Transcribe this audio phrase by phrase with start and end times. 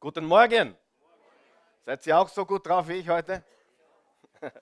[0.00, 0.76] Guten Morgen.
[1.84, 3.42] Seid ihr auch so gut drauf wie ich heute?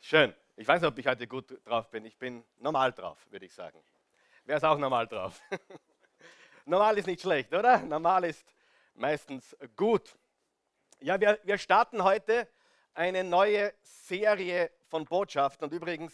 [0.00, 0.34] Schön.
[0.56, 2.04] Ich weiß nicht, ob ich heute gut drauf bin.
[2.04, 3.80] Ich bin normal drauf, würde ich sagen.
[4.44, 5.40] Wer ist auch normal drauf?
[6.64, 7.78] normal ist nicht schlecht, oder?
[7.78, 8.44] Normal ist
[8.94, 10.16] meistens gut.
[10.98, 12.48] Ja, wir, wir starten heute
[12.92, 15.68] eine neue Serie von Botschaften.
[15.68, 16.12] Und übrigens,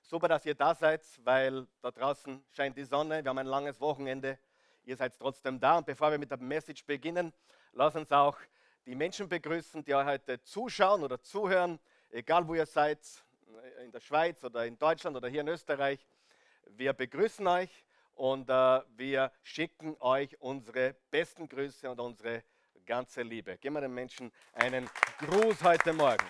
[0.00, 3.22] super, dass ihr da seid, weil da draußen scheint die Sonne.
[3.22, 4.38] Wir haben ein langes Wochenende.
[4.84, 5.76] Ihr seid trotzdem da.
[5.76, 7.34] Und bevor wir mit der Message beginnen,
[7.74, 8.36] Lass uns auch
[8.84, 13.00] die Menschen begrüßen, die heute zuschauen oder zuhören, egal wo ihr seid,
[13.82, 16.06] in der Schweiz oder in Deutschland oder hier in Österreich.
[16.66, 17.70] Wir begrüßen euch
[18.14, 22.44] und äh, wir schicken euch unsere besten Grüße und unsere
[22.84, 23.56] ganze Liebe.
[23.56, 26.26] Geben wir den Menschen einen Gruß heute Morgen.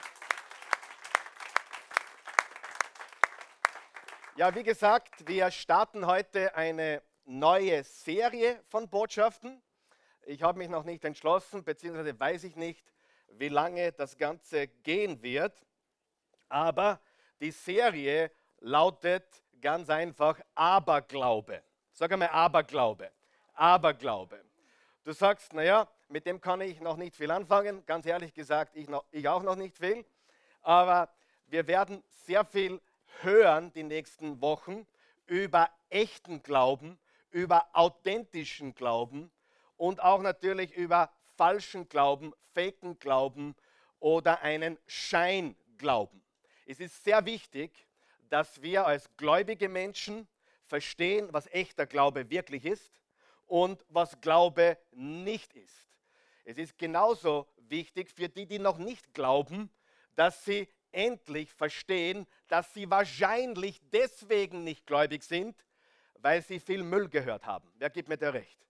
[4.37, 9.61] Ja, wie gesagt, wir starten heute eine neue Serie von Botschaften.
[10.25, 12.85] Ich habe mich noch nicht entschlossen, beziehungsweise weiß ich nicht,
[13.29, 15.67] wie lange das Ganze gehen wird.
[16.49, 17.01] Aber
[17.41, 19.25] die Serie lautet
[19.61, 21.63] ganz einfach Aberglaube.
[21.93, 23.11] Sag einmal Aberglaube.
[23.55, 24.45] Aberglaube.
[25.05, 27.85] Du sagst, naja, mit dem kann ich noch nicht viel anfangen.
[27.87, 30.05] Ganz ehrlich gesagt, ich, noch, ich auch noch nicht viel.
[30.63, 31.09] Aber
[31.47, 32.81] wir werden sehr viel
[33.23, 34.87] hören die nächsten Wochen
[35.27, 36.99] über echten Glauben,
[37.31, 39.31] über authentischen Glauben
[39.83, 43.57] und auch natürlich über falschen Glauben, faken Glauben
[43.99, 46.23] oder einen Scheinglauben.
[46.67, 47.89] Es ist sehr wichtig,
[48.31, 50.29] dass wir als gläubige Menschen
[50.67, 53.03] verstehen, was echter Glaube wirklich ist
[53.49, 55.89] und was Glaube nicht ist.
[56.45, 59.69] Es ist genauso wichtig für die, die noch nicht glauben,
[60.15, 65.57] dass sie endlich verstehen, dass sie wahrscheinlich deswegen nicht gläubig sind,
[66.21, 67.69] weil sie viel Müll gehört haben.
[67.79, 68.63] Wer gibt mir da recht?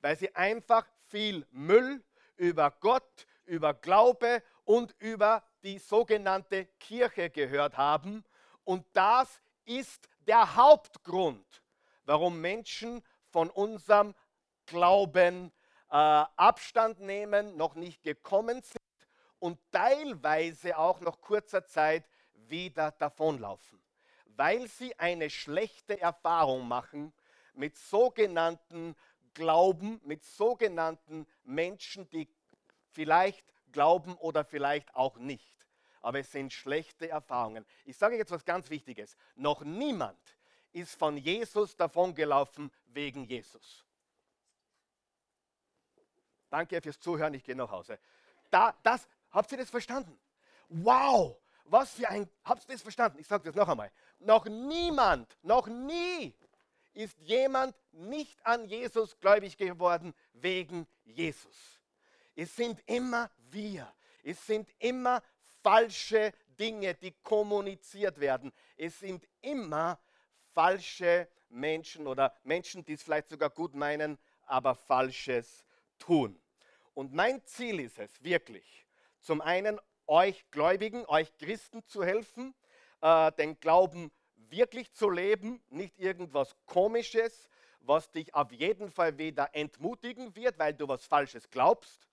[0.00, 2.02] Weil sie einfach viel Müll
[2.36, 8.24] über Gott, über Glaube und über die sogenannte Kirche gehört haben.
[8.64, 11.62] Und das ist der Hauptgrund,
[12.04, 14.14] warum Menschen von unserem
[14.66, 15.52] Glauben
[15.90, 23.82] äh, Abstand nehmen, noch nicht gekommen sind und teilweise auch nach kurzer Zeit wieder davonlaufen,
[24.36, 27.12] weil sie eine schlechte Erfahrung machen
[27.54, 28.94] mit sogenannten
[29.34, 32.28] Glauben mit sogenannten Menschen, die
[32.90, 35.54] vielleicht glauben oder vielleicht auch nicht.
[36.02, 37.64] Aber es sind schlechte Erfahrungen.
[37.84, 39.16] Ich sage jetzt was ganz Wichtiges.
[39.36, 40.18] Noch niemand
[40.72, 43.84] ist von Jesus davongelaufen wegen Jesus.
[46.48, 47.98] Danke fürs Zuhören, ich gehe nach Hause.
[48.50, 50.18] Da, das, habt ihr das verstanden?
[50.68, 53.18] Wow, was für ein, habt ihr das verstanden?
[53.20, 53.92] Ich sage das noch einmal.
[54.18, 56.34] Noch niemand, noch nie
[56.92, 61.80] ist jemand nicht an Jesus gläubig geworden wegen Jesus.
[62.34, 63.92] Es sind immer wir.
[64.22, 65.22] Es sind immer
[65.62, 68.52] falsche Dinge, die kommuniziert werden.
[68.76, 69.98] Es sind immer
[70.52, 75.64] falsche Menschen oder Menschen, die es vielleicht sogar gut meinen, aber falsches
[75.98, 76.40] tun.
[76.94, 78.86] Und mein Ziel ist es wirklich,
[79.20, 82.54] zum einen euch Gläubigen, euch Christen zu helfen,
[83.00, 84.10] äh, den Glauben
[84.50, 87.48] wirklich zu leben, nicht irgendwas Komisches,
[87.80, 92.08] was dich auf jeden Fall wieder entmutigen wird, weil du was Falsches glaubst,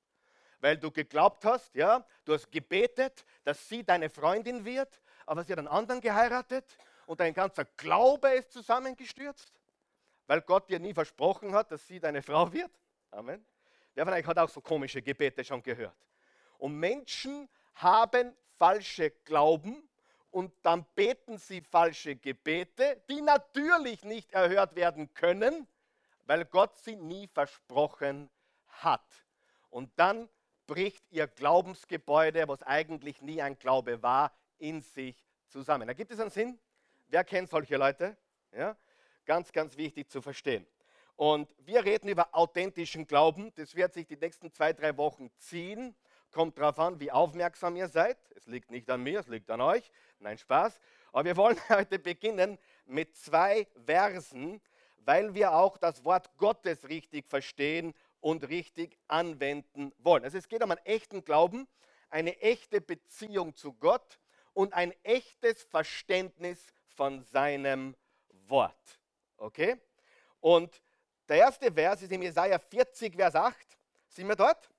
[0.60, 5.52] weil du geglaubt hast, ja, du hast gebetet, dass sie deine Freundin wird, aber sie
[5.52, 6.66] hat einen anderen geheiratet
[7.06, 9.54] und dein ganzer Glaube ist zusammengestürzt,
[10.26, 12.72] weil Gott dir nie versprochen hat, dass sie deine Frau wird.
[13.12, 13.46] Amen.
[13.94, 15.96] Wer von euch hat auch so komische Gebete schon gehört?
[16.58, 19.87] Und Menschen haben falsche Glauben
[20.32, 25.68] und dann beten sie falsche Gebete, die natürlich nicht erhört werden können,
[26.26, 28.30] weil Gott sie nie versprochen
[28.68, 29.26] hat.
[29.70, 30.30] Und dann
[30.66, 35.16] bricht ihr Glaubensgebäude, was eigentlich nie ein Glaube war, in sich
[35.48, 35.88] zusammen.
[35.88, 36.60] Da gibt es einen Sinn.
[37.08, 38.18] Wer kennt solche Leute?
[38.52, 38.76] Ja?
[39.26, 40.68] Ganz, ganz wichtig zu verstehen.
[41.16, 43.52] Und wir reden über authentischen Glauben.
[43.56, 45.96] Das wird sich die nächsten zwei, drei Wochen ziehen.
[46.32, 48.18] Kommt darauf an, wie aufmerksam ihr seid.
[48.36, 49.92] Es liegt nicht an mir, es liegt an euch.
[50.20, 50.80] Nein, Spaß.
[51.12, 54.62] Aber wir wollen heute beginnen mit zwei Versen,
[55.00, 60.24] weil wir auch das Wort Gottes richtig verstehen und richtig anwenden wollen.
[60.24, 61.68] Also es geht um einen echten Glauben,
[62.10, 64.20] eine echte Beziehung zu Gott
[64.54, 67.96] und ein echtes Verständnis von seinem
[68.48, 69.00] Wort.
[69.38, 69.78] Okay?
[70.40, 70.82] Und
[71.30, 73.56] der erste Vers ist in Jesaja 40, Vers 8.
[74.08, 74.70] Sind wir dort?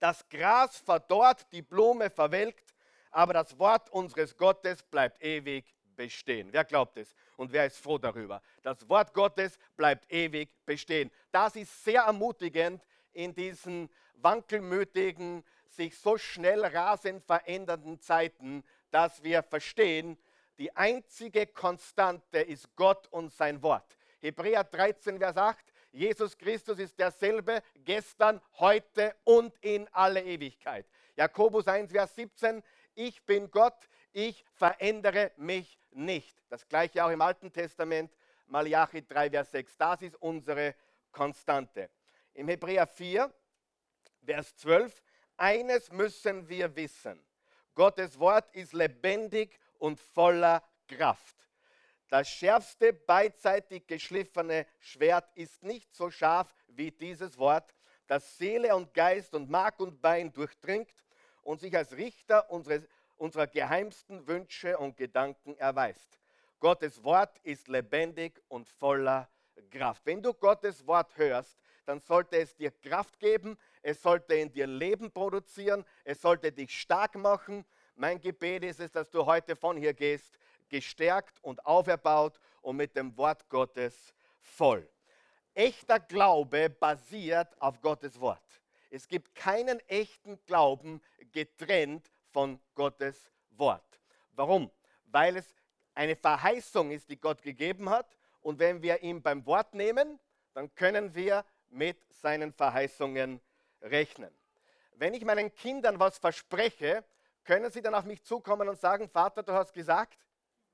[0.00, 2.74] Das Gras verdorrt, die Blume verwelkt,
[3.10, 6.48] aber das Wort unseres Gottes bleibt ewig bestehen.
[6.52, 8.40] Wer glaubt es und wer ist froh darüber?
[8.62, 11.10] Das Wort Gottes bleibt ewig bestehen.
[11.32, 19.42] Das ist sehr ermutigend in diesen wankelmütigen, sich so schnell rasend verändernden Zeiten, dass wir
[19.42, 20.16] verstehen,
[20.58, 23.96] die einzige Konstante ist Gott und sein Wort.
[24.20, 30.86] Hebräer 13, Vers 8, Jesus Christus ist derselbe gestern, heute und in alle Ewigkeit.
[31.16, 32.62] Jakobus 1, Vers 17,
[32.94, 36.36] ich bin Gott, ich verändere mich nicht.
[36.48, 38.14] Das gleiche auch im Alten Testament,
[38.46, 39.76] Malachi 3, Vers 6.
[39.76, 40.74] Das ist unsere
[41.10, 41.90] Konstante.
[42.34, 43.32] Im Hebräer 4,
[44.24, 45.02] Vers 12,
[45.36, 47.24] eines müssen wir wissen.
[47.74, 51.47] Gottes Wort ist lebendig und voller Kraft.
[52.08, 57.74] Das schärfste beidseitig geschliffene Schwert ist nicht so scharf wie dieses Wort,
[58.06, 60.94] das Seele und Geist und Mark und Bein durchdringt
[61.42, 62.88] und sich als Richter unseres,
[63.18, 66.18] unserer geheimsten Wünsche und Gedanken erweist.
[66.60, 69.28] Gottes Wort ist lebendig und voller
[69.70, 70.06] Kraft.
[70.06, 74.66] Wenn du Gottes Wort hörst, dann sollte es dir Kraft geben, es sollte in dir
[74.66, 77.66] Leben produzieren, es sollte dich stark machen.
[77.96, 82.96] Mein Gebet ist es, dass du heute von hier gehst gestärkt und auferbaut und mit
[82.96, 84.88] dem Wort Gottes voll.
[85.54, 88.42] Echter Glaube basiert auf Gottes Wort.
[88.90, 94.00] Es gibt keinen echten Glauben getrennt von Gottes Wort.
[94.32, 94.70] Warum?
[95.06, 95.54] Weil es
[95.94, 98.16] eine Verheißung ist, die Gott gegeben hat.
[98.40, 100.20] Und wenn wir ihn beim Wort nehmen,
[100.54, 103.40] dann können wir mit seinen Verheißungen
[103.82, 104.32] rechnen.
[104.92, 107.04] Wenn ich meinen Kindern was verspreche,
[107.44, 110.18] können sie dann auf mich zukommen und sagen, Vater, du hast gesagt,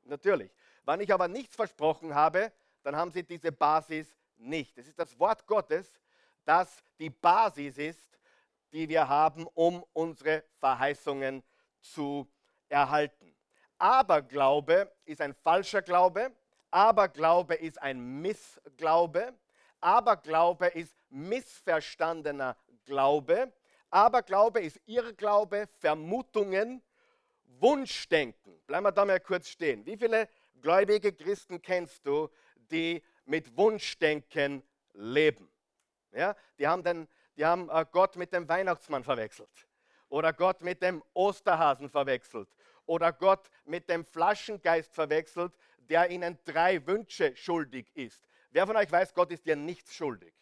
[0.05, 0.51] Natürlich.
[0.85, 2.53] Wenn ich aber nichts versprochen habe,
[2.83, 4.77] dann haben sie diese Basis nicht.
[4.77, 6.01] Es ist das Wort Gottes,
[6.45, 8.19] das die Basis ist,
[8.73, 11.43] die wir haben, um unsere Verheißungen
[11.81, 12.29] zu
[12.69, 13.35] erhalten.
[13.79, 16.33] Aberglaube ist ein falscher Glaube.
[16.71, 19.35] Aberglaube ist ein Missglaube.
[19.81, 23.53] Aberglaube ist missverstandener Glaube.
[23.91, 26.83] Aberglaube ist Irrglaube, Vermutungen,
[27.64, 28.61] Wunschdenken.
[28.66, 29.87] Bleiben wir da mal kurz stehen.
[29.87, 30.28] Wie viele
[30.61, 34.62] gläubige Christen kennst du, die mit Wunschdenken
[34.93, 35.50] leben?
[36.12, 37.08] Ja, die haben, den,
[37.38, 39.49] die haben äh, Gott mit dem Weihnachtsmann verwechselt
[40.11, 42.50] oder Gott mit dem Osterhasen verwechselt
[42.84, 48.28] oder Gott mit dem Flaschengeist verwechselt, der ihnen drei Wünsche schuldig ist.
[48.50, 50.34] Wer von euch weiß, Gott ist dir nichts schuldig?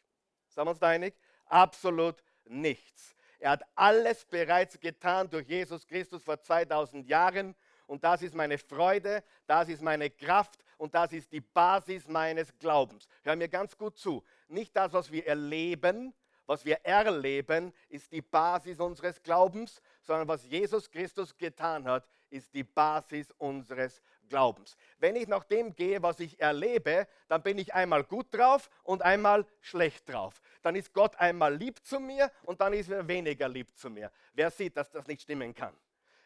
[0.48, 1.14] Sind wir uns da einig?
[1.44, 3.14] Absolut nichts.
[3.42, 7.56] Er hat alles bereits getan durch Jesus Christus vor 2000 Jahren.
[7.88, 12.56] Und das ist meine Freude, das ist meine Kraft und das ist die Basis meines
[12.56, 13.08] Glaubens.
[13.24, 14.22] Hör mir ganz gut zu.
[14.46, 16.14] Nicht das, was wir erleben,
[16.46, 22.54] was wir erleben, ist die Basis unseres Glaubens, sondern was Jesus Christus getan hat, ist
[22.54, 24.00] die Basis unseres
[24.32, 24.78] Glaubens.
[24.98, 29.02] Wenn ich nach dem gehe, was ich erlebe, dann bin ich einmal gut drauf und
[29.02, 30.40] einmal schlecht drauf.
[30.62, 34.10] Dann ist Gott einmal lieb zu mir und dann ist er weniger lieb zu mir.
[34.32, 35.74] Wer sieht, dass das nicht stimmen kann?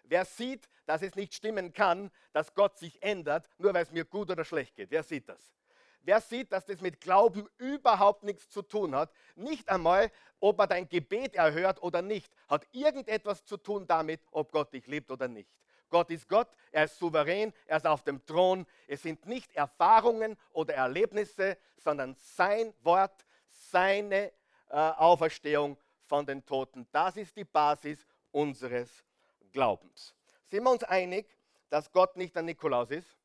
[0.04, 4.04] Wer sieht, dass es nicht stimmen kann, dass Gott sich ändert, nur weil es mir
[4.04, 4.92] gut oder schlecht geht?
[4.92, 5.56] Wer sieht das?
[6.02, 9.10] Wer sieht, dass das mit Glauben überhaupt nichts zu tun hat?
[9.34, 14.52] Nicht einmal, ob er dein Gebet erhört oder nicht, hat irgendetwas zu tun damit, ob
[14.52, 15.50] Gott dich liebt oder nicht.
[15.88, 18.66] Gott ist Gott, er ist souverän, er ist auf dem Thron.
[18.86, 24.32] Es sind nicht Erfahrungen oder Erlebnisse, sondern sein Wort, seine
[24.68, 26.86] äh, Auferstehung von den Toten.
[26.92, 29.04] Das ist die Basis unseres
[29.52, 30.14] Glaubens.
[30.44, 31.26] Sind wir uns einig,
[31.70, 33.16] dass Gott nicht der Nikolaus ist?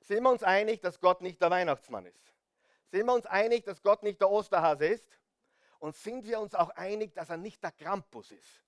[0.00, 2.34] Sind wir uns einig, dass Gott nicht der Weihnachtsmann ist?
[2.90, 5.06] Sind wir uns einig, dass Gott nicht der Osterhase ist?
[5.78, 8.62] Und sind wir uns auch einig, dass er nicht der Krampus ist?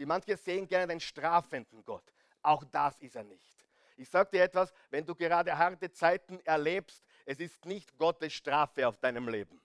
[0.00, 2.14] Sie manche sehen gerne den strafenden Gott.
[2.40, 3.66] Auch das ist er nicht.
[3.98, 8.88] Ich sage dir etwas, wenn du gerade harte Zeiten erlebst, es ist nicht Gottes Strafe
[8.88, 9.60] auf deinem Leben.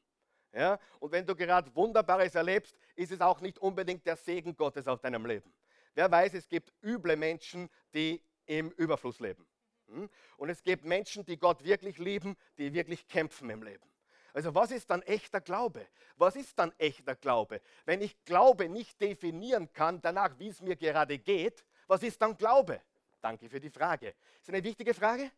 [0.51, 0.77] Ja?
[0.99, 4.99] Und wenn du gerade Wunderbares erlebst, ist es auch nicht unbedingt der Segen Gottes auf
[4.99, 5.53] deinem Leben.
[5.93, 9.47] Wer weiß, es gibt üble Menschen, die im Überfluss leben.
[9.87, 10.09] Hm?
[10.35, 13.89] Und es gibt Menschen, die Gott wirklich lieben, die wirklich kämpfen im Leben.
[14.35, 15.87] Also was ist dann echter Glaube?
[16.17, 17.61] Was ist dann echter Glaube?
[17.85, 22.37] Wenn ich Glaube nicht definieren kann, danach, wie es mir gerade geht, was ist dann
[22.37, 22.81] Glaube?
[23.21, 24.13] Danke für die Frage.
[24.41, 25.31] Ist eine wichtige Frage?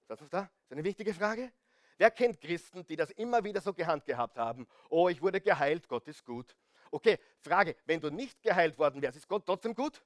[0.00, 0.48] Ist das da?
[0.62, 1.50] Ist eine wichtige Frage?
[1.98, 4.68] Wer kennt Christen, die das immer wieder so gehandhabt haben?
[4.88, 6.54] Oh, ich wurde geheilt, Gott ist gut.
[6.92, 10.00] Okay, Frage, wenn du nicht geheilt worden wärst, ist Gott trotzdem gut?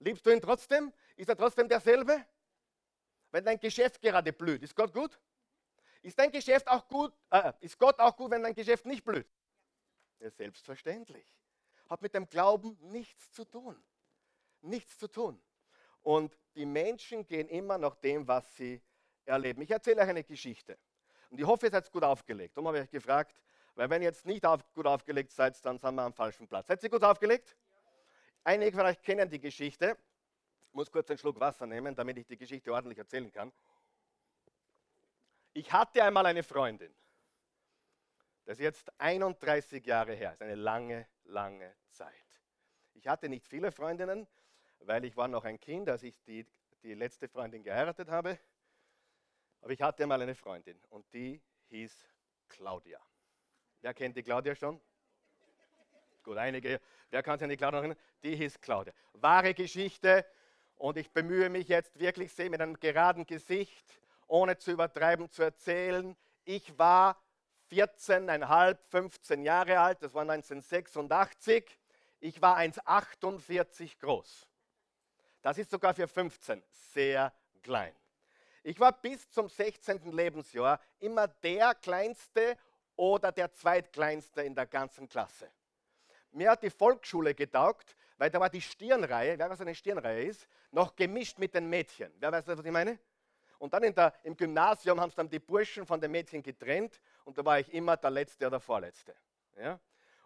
[0.00, 0.92] Liebst du ihn trotzdem?
[1.14, 2.26] Ist er trotzdem derselbe?
[3.30, 5.16] Wenn dein Geschäft gerade blüht, ist Gott gut?
[6.02, 7.12] Ist dein Geschäft auch gut?
[7.30, 9.26] Äh, ist Gott auch gut, wenn dein Geschäft nicht blüht?
[10.18, 11.26] Ja, selbstverständlich.
[11.88, 13.82] Hat mit dem Glauben nichts zu tun.
[14.60, 15.40] Nichts zu tun.
[16.02, 18.80] Und die Menschen gehen immer nach dem, was sie
[19.24, 19.62] erleben.
[19.62, 20.78] Ich erzähle euch eine Geschichte.
[21.30, 22.56] Und ich hoffe, ihr seid gut aufgelegt.
[22.56, 23.40] Darum habe ich euch gefragt,
[23.74, 26.66] Weil wenn ihr jetzt nicht auf, gut aufgelegt seid, dann sind wir am falschen Platz.
[26.66, 27.56] Seid ihr gut aufgelegt?
[28.44, 29.96] Einige von euch kennen die Geschichte.
[30.68, 33.52] Ich muss kurz einen Schluck Wasser nehmen, damit ich die Geschichte ordentlich erzählen kann.
[35.54, 36.94] Ich hatte einmal eine Freundin.
[38.44, 40.30] Das ist jetzt 31 Jahre her.
[40.30, 42.14] Das ist eine lange, lange Zeit.
[42.94, 44.26] Ich hatte nicht viele Freundinnen,
[44.80, 46.46] weil ich war noch ein Kind, als ich die,
[46.82, 48.38] die letzte Freundin geheiratet habe.
[49.60, 52.04] Aber ich hatte mal eine Freundin und die hieß
[52.48, 53.00] Claudia.
[53.80, 54.80] Wer kennt die Claudia schon?
[56.22, 56.80] Gut, einige.
[57.10, 57.98] Wer kann sich an die Claudia erinnern?
[58.22, 58.92] Die hieß Claudia.
[59.14, 60.26] Wahre Geschichte
[60.76, 64.00] und ich bemühe mich jetzt wirklich sehr mit einem geraden Gesicht,
[64.32, 66.16] ohne zu übertreiben, zu erzählen.
[66.44, 67.22] Ich war
[67.70, 71.78] 14,5, 15 Jahre alt, das war 1986.
[72.18, 74.48] Ich war 1,48 groß.
[75.42, 76.62] Das ist sogar für 15
[76.94, 77.94] sehr klein.
[78.62, 80.12] Ich war bis zum 16.
[80.12, 82.56] Lebensjahr immer der Kleinste
[82.96, 85.50] oder der Zweitkleinste in der ganzen Klasse.
[86.30, 90.24] Mir hat die Volksschule getaugt, weil da war die Stirnreihe, wer weiß, was eine Stirnreihe
[90.24, 92.10] ist, noch gemischt mit den Mädchen.
[92.18, 92.98] Wer weiß, was ich meine?
[93.62, 97.38] Und dann der, im Gymnasium haben es dann die Burschen von den Mädchen getrennt und
[97.38, 99.14] da war ich immer der Letzte oder Vorletzte.
[99.56, 99.78] Ja?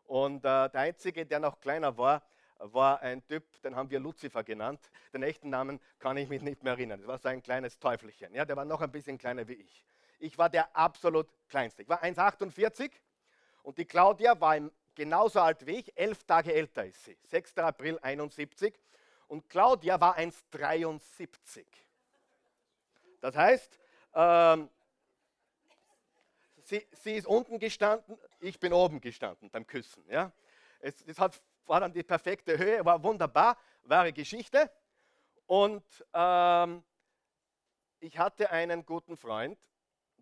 [0.07, 2.23] Und äh, der Einzige, der noch kleiner war,
[2.59, 4.81] war ein Typ, den haben wir Lucifer genannt.
[5.13, 7.01] Den echten Namen kann ich mich nicht mehr erinnern.
[7.01, 8.35] Das war so ein kleines Teufelchen.
[8.35, 9.85] Ja, der war noch ein bisschen kleiner wie ich.
[10.19, 11.83] Ich war der absolut kleinste.
[11.83, 12.91] Ich war 1,48
[13.65, 14.59] und die Claudia war
[14.95, 17.19] genauso alt wie ich, elf Tage älter ist sie.
[17.25, 17.59] 6.
[17.59, 18.73] April 71.
[19.29, 21.67] Und Claudia war 1,73.
[23.27, 23.81] Das heißt,
[24.15, 24.71] ähm,
[26.59, 30.05] sie, sie, ist unten gestanden, ich bin oben gestanden beim Küssen.
[30.09, 30.31] Ja?
[30.79, 34.71] Es, das hat, war dann die perfekte Höhe, war wunderbar, wahre Geschichte.
[35.47, 35.83] Und
[36.15, 36.85] ähm,
[37.99, 39.59] ich hatte einen guten Freund,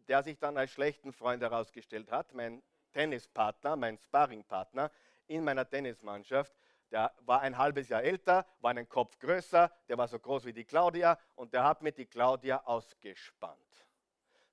[0.08, 2.62] der sich dann als schlechten Freund herausgestellt hat, mein
[2.94, 4.90] Tennispartner, mein Sparringpartner
[5.26, 6.54] in meiner Tennismannschaft.
[6.94, 10.52] Der war ein halbes Jahr älter, war einen Kopf größer, der war so groß wie
[10.52, 13.88] die Claudia und der hat mir die Claudia ausgespannt.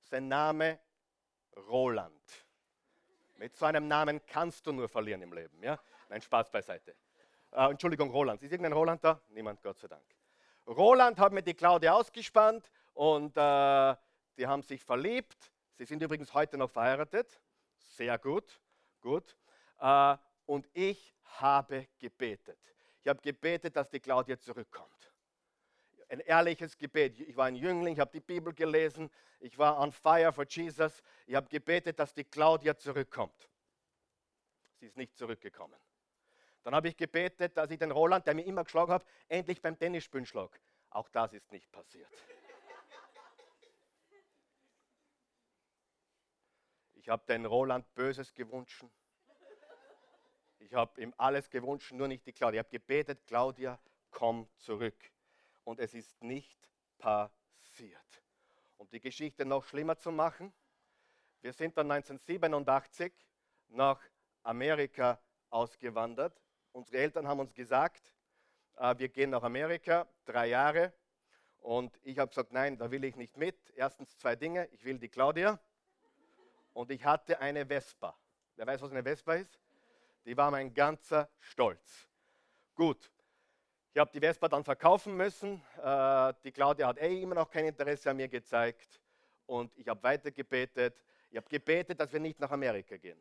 [0.00, 0.80] Sein Name
[1.56, 2.48] Roland.
[3.36, 5.62] Mit so einem Namen kannst du nur verlieren im Leben.
[5.62, 5.78] Ja?
[6.08, 6.96] Nein, Spaß beiseite.
[7.52, 8.42] Äh, Entschuldigung, Roland.
[8.42, 9.20] Ist irgendein Roland da?
[9.28, 10.02] Niemand, Gott sei Dank.
[10.66, 13.94] Roland hat mir die Claudia ausgespannt und äh,
[14.36, 15.52] die haben sich verliebt.
[15.74, 17.40] Sie sind übrigens heute noch verheiratet.
[17.76, 18.60] Sehr gut,
[19.00, 19.36] gut.
[19.78, 22.58] Äh, und ich habe gebetet.
[23.02, 25.12] Ich habe gebetet, dass die Claudia zurückkommt.
[26.08, 27.18] Ein ehrliches Gebet.
[27.20, 29.10] Ich war ein Jüngling, ich habe die Bibel gelesen,
[29.40, 31.02] ich war on fire for Jesus.
[31.26, 33.48] Ich habe gebetet, dass die Claudia zurückkommt.
[34.78, 35.78] Sie ist nicht zurückgekommen.
[36.62, 39.76] Dann habe ich gebetet, dass ich den Roland, der mir immer geschlagen hat, endlich beim
[39.76, 40.60] Tennisspielen schlag.
[40.90, 42.08] Auch das ist nicht passiert.
[46.94, 48.84] Ich habe den Roland Böses gewünscht.
[50.64, 52.60] Ich habe ihm alles gewünscht, nur nicht die Claudia.
[52.60, 53.78] Ich habe gebetet, Claudia,
[54.10, 55.10] komm zurück.
[55.64, 58.22] Und es ist nicht passiert.
[58.76, 60.52] Um die Geschichte noch schlimmer zu machen,
[61.40, 63.12] wir sind dann 1987
[63.68, 64.00] nach
[64.42, 66.40] Amerika ausgewandert.
[66.72, 68.14] Unsere Eltern haben uns gesagt,
[68.76, 70.92] äh, wir gehen nach Amerika, drei Jahre.
[71.58, 73.56] Und ich habe gesagt, nein, da will ich nicht mit.
[73.74, 74.68] Erstens zwei Dinge.
[74.72, 75.60] Ich will die Claudia
[76.72, 78.16] und ich hatte eine Vespa.
[78.56, 79.58] Wer weiß, was eine Vespa ist?
[80.24, 82.08] Die war mein ganzer Stolz.
[82.74, 83.10] Gut,
[83.94, 85.62] ich habe die Vespa dann verkaufen müssen.
[85.82, 89.00] Äh, die Claudia hat eh immer noch kein Interesse an mir gezeigt.
[89.46, 91.04] Und ich habe weiter gebetet.
[91.30, 93.20] Ich habe gebetet, dass wir nicht nach Amerika gehen.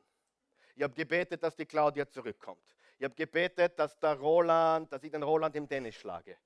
[0.75, 2.63] Ich habe gebetet, dass die Claudia zurückkommt.
[2.98, 6.38] Ich habe gebetet, dass der Roland, dass ich den Roland im Tennis schlage.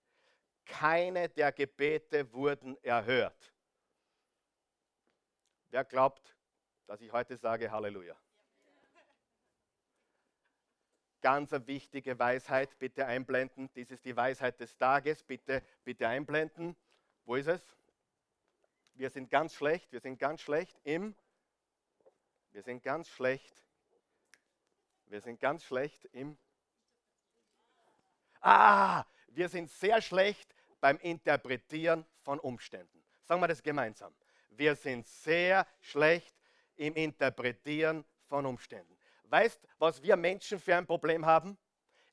[0.65, 3.53] Keine der Gebete wurden erhört.
[5.69, 6.35] Wer glaubt,
[6.88, 8.15] dass ich heute sage Halleluja.
[11.25, 13.67] Ganz eine wichtige Weisheit, bitte einblenden.
[13.74, 16.75] Dies ist die Weisheit des Tages, bitte, bitte einblenden.
[17.24, 17.75] Wo ist es?
[18.94, 21.15] Wir sind ganz schlecht, wir sind ganz schlecht im,
[22.51, 23.65] wir sind ganz schlecht,
[25.08, 26.38] wir sind ganz schlecht im,
[28.41, 33.03] ah, wir sind sehr schlecht beim Interpretieren von Umständen.
[33.24, 34.13] Sagen wir das gemeinsam.
[34.50, 36.36] Wir sind sehr schlecht
[36.75, 38.95] im Interpretieren von Umständen.
[39.29, 41.58] Weißt, was wir Menschen für ein Problem haben?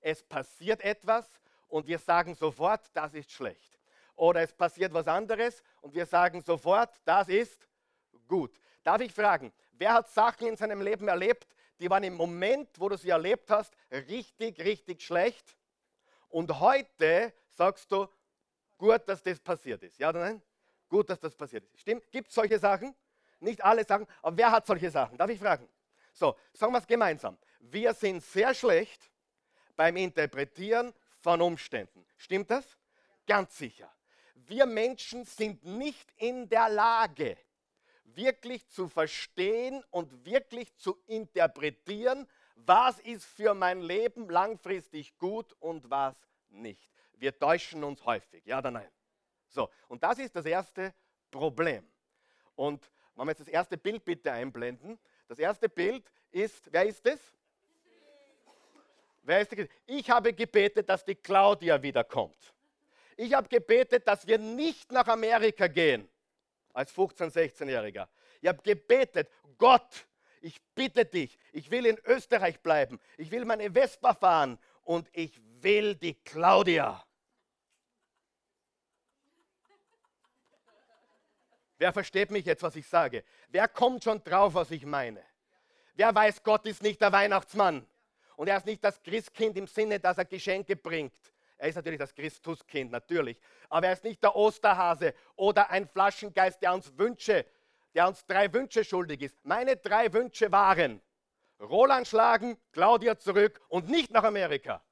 [0.01, 1.29] Es passiert etwas
[1.69, 3.79] und wir sagen sofort, das ist schlecht.
[4.15, 7.69] Oder es passiert was anderes und wir sagen sofort, das ist
[8.29, 8.61] gut.
[8.83, 11.47] Darf ich fragen, wer hat Sachen in seinem Leben erlebt,
[11.79, 15.57] die waren im Moment, wo du sie erlebt hast, richtig, richtig schlecht?
[16.29, 18.07] Und heute sagst du,
[18.79, 19.99] gut, dass das passiert ist.
[19.99, 20.43] Ja oder nein?
[20.89, 21.81] Gut, dass das passiert ist.
[21.81, 22.11] Stimmt?
[22.11, 22.95] Gibt es solche Sachen?
[23.41, 25.17] Nicht alle sagen, aber wer hat solche Sachen?
[25.17, 25.69] Darf ich fragen?
[26.13, 27.39] So, sagen wir es gemeinsam.
[27.61, 29.11] Wir sind sehr schlecht
[29.77, 32.05] beim Interpretieren von Umständen.
[32.17, 32.79] Stimmt das?
[33.27, 33.91] Ganz sicher.
[34.35, 37.37] Wir Menschen sind nicht in der Lage,
[38.05, 45.89] wirklich zu verstehen und wirklich zu interpretieren, was ist für mein Leben langfristig gut und
[45.91, 46.15] was
[46.49, 46.93] nicht.
[47.15, 48.91] Wir täuschen uns häufig, ja oder nein?
[49.49, 50.93] So, und das ist das erste
[51.31, 51.89] Problem.
[52.55, 54.99] Und wenn wir jetzt das erste Bild bitte einblenden.
[55.33, 57.19] Das erste Bild ist, wer ist es?
[59.23, 59.67] Wer ist die?
[59.87, 62.37] Ich habe gebetet, dass die Claudia wiederkommt.
[63.17, 66.07] Ich habe gebetet, dass wir nicht nach Amerika gehen
[66.75, 68.09] als 15-, 16-Jähriger.
[68.43, 70.07] Ich habe gebetet, Gott,
[70.43, 75.41] ich bitte dich, ich will in Österreich bleiben, ich will meine Vespa fahren und ich
[75.63, 77.03] will die Claudia.
[81.83, 83.25] Wer versteht mich jetzt, was ich sage?
[83.49, 85.21] Wer kommt schon drauf, was ich meine?
[85.95, 87.85] Wer weiß, Gott ist nicht der Weihnachtsmann
[88.37, 91.13] und er ist nicht das Christkind im Sinne, dass er Geschenke bringt.
[91.59, 93.37] Er ist natürlich das Christuskind, natürlich.
[93.69, 97.45] Aber er ist nicht der Osterhase oder ein Flaschengeist, der uns Wünsche,
[97.97, 99.45] der uns drei Wünsche schuldig ist.
[99.45, 101.03] Meine drei Wünsche waren
[101.59, 104.85] Roland schlagen, Claudia zurück und nicht nach Amerika.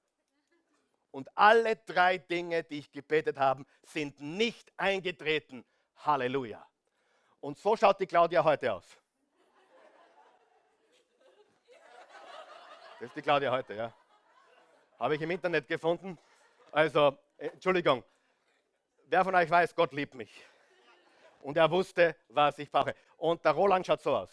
[1.12, 5.64] Und alle drei Dinge, die ich gebetet habe, sind nicht eingetreten.
[5.98, 6.66] Halleluja.
[7.40, 8.84] Und so schaut die Claudia heute aus.
[12.98, 13.92] Das ist die Claudia heute, ja.
[14.98, 16.18] Habe ich im Internet gefunden.
[16.70, 18.04] Also, äh, Entschuldigung,
[19.06, 20.44] wer von euch weiß, Gott liebt mich.
[21.40, 22.94] Und er wusste, was ich brauche.
[23.16, 24.30] Und der Roland schaut so aus.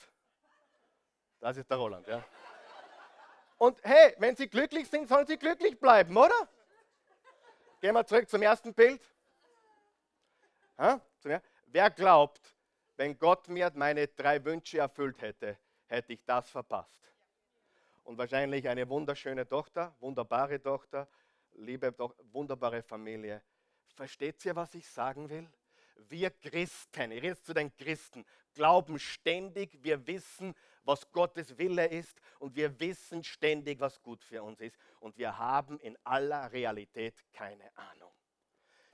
[1.39, 2.21] Das ist der Roland, ja.
[3.57, 6.47] Und hey, wenn Sie glücklich sind, sollen Sie glücklich bleiben, oder?
[7.79, 9.01] Gehen wir zurück zum ersten Bild.
[10.77, 10.99] Ha?
[11.67, 12.56] Wer glaubt,
[12.97, 16.99] wenn Gott mir meine drei Wünsche erfüllt hätte, hätte ich das verpasst?
[18.03, 21.07] Und wahrscheinlich eine wunderschöne Tochter, wunderbare Tochter,
[21.53, 21.93] liebe,
[22.31, 23.41] wunderbare Familie.
[23.95, 25.47] Versteht ihr, was ich sagen will?
[26.09, 32.19] Wir Christen, ich rede zu den Christen, glauben ständig, wir wissen, was Gottes Wille ist
[32.39, 37.13] und wir wissen ständig, was gut für uns ist und wir haben in aller Realität
[37.33, 38.11] keine Ahnung.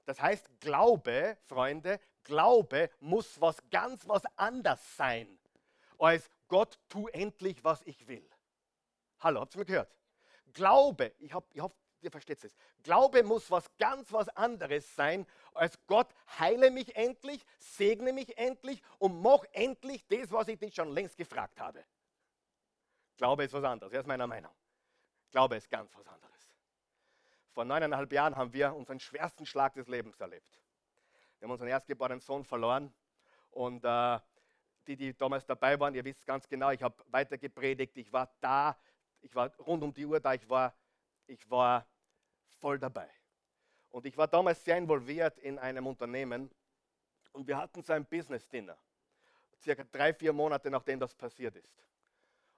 [0.05, 5.39] Das heißt, Glaube, Freunde, Glaube muss was ganz was anders sein,
[5.97, 8.27] als Gott tu endlich, was ich will.
[9.19, 9.95] Hallo, habt ihr mich gehört?
[10.53, 12.55] Glaube, ich, hab, ich hoffe, ihr versteht es.
[12.83, 18.81] Glaube muss was ganz was anderes sein, als Gott heile mich endlich, segne mich endlich
[18.99, 21.83] und mach endlich das, was ich dich schon längst gefragt habe.
[23.17, 24.53] Glaube ist was anderes, er ist meiner Meinung.
[25.31, 26.53] Glaube ist ganz was anderes.
[27.51, 30.62] Vor neuneinhalb Jahren haben wir unseren schwersten Schlag des Lebens erlebt.
[31.43, 32.89] Wir haben unseren erstgeborenen Sohn verloren
[33.51, 34.19] und äh,
[34.87, 38.33] die, die damals dabei waren, ihr wisst ganz genau, ich habe weiter gepredigt, ich war
[38.39, 38.79] da,
[39.19, 40.73] ich war rund um die Uhr da, ich war,
[41.27, 41.85] ich war
[42.61, 43.09] voll dabei.
[43.89, 46.49] Und ich war damals sehr involviert in einem Unternehmen
[47.33, 48.77] und wir hatten so ein Business-Dinner,
[49.61, 51.85] circa drei, vier Monate nachdem das passiert ist.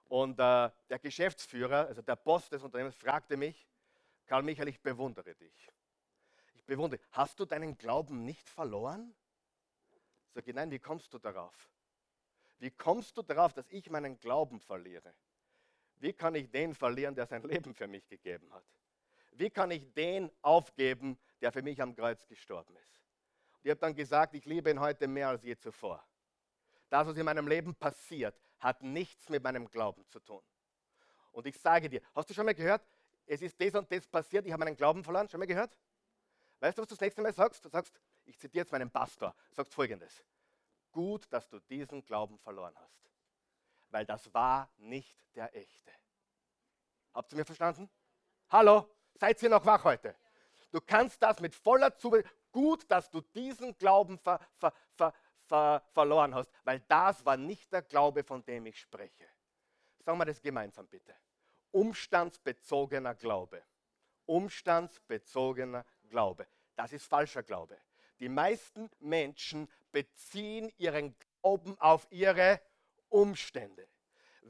[0.04, 3.66] Und äh, der Geschäftsführer, also der Boss des Unternehmens, fragte mich,
[4.26, 5.72] Karl Michael, ich bewundere dich.
[6.66, 9.14] Bewundere, hast du deinen Glauben nicht verloren?
[10.34, 11.70] Sag ich, nein, wie kommst du darauf?
[12.58, 15.14] Wie kommst du darauf, dass ich meinen Glauben verliere?
[15.98, 18.64] Wie kann ich den verlieren, der sein Leben für mich gegeben hat?
[19.38, 23.02] wie kann ich den aufgeben, der für mich am Kreuz gestorben ist?
[23.54, 26.04] Und ich habe dann gesagt, ich liebe ihn heute mehr als je zuvor.
[26.88, 30.42] Das, was in meinem Leben passiert, hat nichts mit meinem Glauben zu tun.
[31.32, 32.82] Und ich sage dir, hast du schon mal gehört,
[33.26, 35.76] es ist das und das passiert, ich habe meinen Glauben verloren, schon mal gehört?
[36.60, 37.64] Weißt du, was du das nächste Mal sagst?
[37.64, 40.24] Du sagst, ich zitiere jetzt meinen Pastor, sagst folgendes.
[40.90, 43.10] Gut, dass du diesen Glauben verloren hast,
[43.90, 45.92] weil das war nicht der echte.
[47.12, 47.90] Habt ihr mir verstanden?
[48.48, 48.88] Hallo?
[49.14, 50.14] Seid ihr noch wach heute?
[50.70, 54.72] Du kannst das mit voller Zuversicht, gut, dass du diesen Glauben ver, ver,
[55.46, 59.28] ver, verloren hast, weil das war nicht der Glaube, von dem ich spreche.
[60.00, 61.14] Sagen wir das gemeinsam bitte.
[61.70, 63.62] Umstandsbezogener Glaube.
[64.26, 66.46] Umstandsbezogener Glaube.
[66.74, 67.76] Das ist falscher Glaube.
[68.20, 72.60] Die meisten Menschen beziehen ihren Glauben auf ihre
[73.08, 73.86] Umstände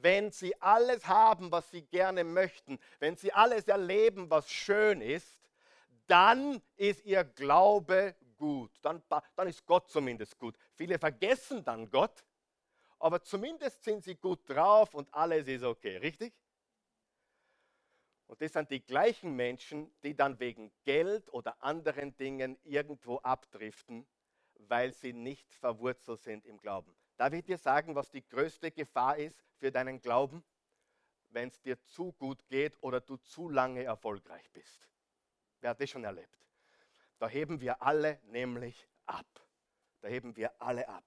[0.02, 5.38] wenn sie alles haben, was sie gerne möchten, wenn sie alles erleben, was schön ist,
[6.06, 8.70] dann ist ihr Glaube gut.
[8.82, 10.56] Dann, dann ist Gott zumindest gut.
[10.74, 12.24] Viele vergessen dann Gott,
[12.98, 16.34] aber zumindest sind sie gut drauf und alles ist okay, richtig?
[18.26, 24.06] Und das sind die gleichen Menschen, die dann wegen Geld oder anderen Dingen irgendwo abdriften,
[24.58, 26.94] weil sie nicht verwurzelt sind im Glauben.
[27.16, 30.44] Darf ich dir sagen, was die größte Gefahr ist für deinen Glauben?
[31.36, 34.88] wenn es dir zu gut geht oder du zu lange erfolgreich bist.
[35.60, 36.38] Wer hat das schon erlebt?
[37.18, 39.26] Da heben wir alle nämlich ab.
[40.00, 41.04] Da heben wir alle ab.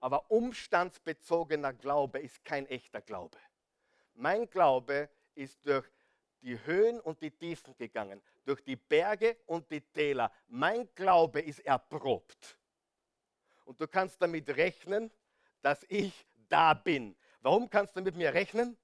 [0.00, 3.38] Aber umstandsbezogener Glaube ist kein echter Glaube.
[4.14, 5.90] Mein Glaube ist durch
[6.42, 10.32] die Höhen und die Tiefen gegangen, durch die Berge und die Täler.
[10.48, 12.58] Mein Glaube ist erprobt.
[13.64, 15.10] Und du kannst damit rechnen,
[15.62, 17.16] dass ich da bin.
[17.40, 18.76] Warum kannst du mit mir rechnen?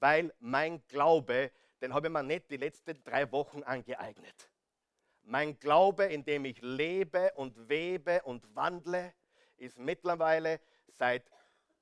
[0.00, 4.50] Weil mein Glaube, den habe ich mir nicht die letzten drei Wochen angeeignet.
[5.22, 9.14] Mein Glaube, in dem ich lebe und webe und wandle,
[9.56, 10.60] ist mittlerweile
[10.92, 11.24] seit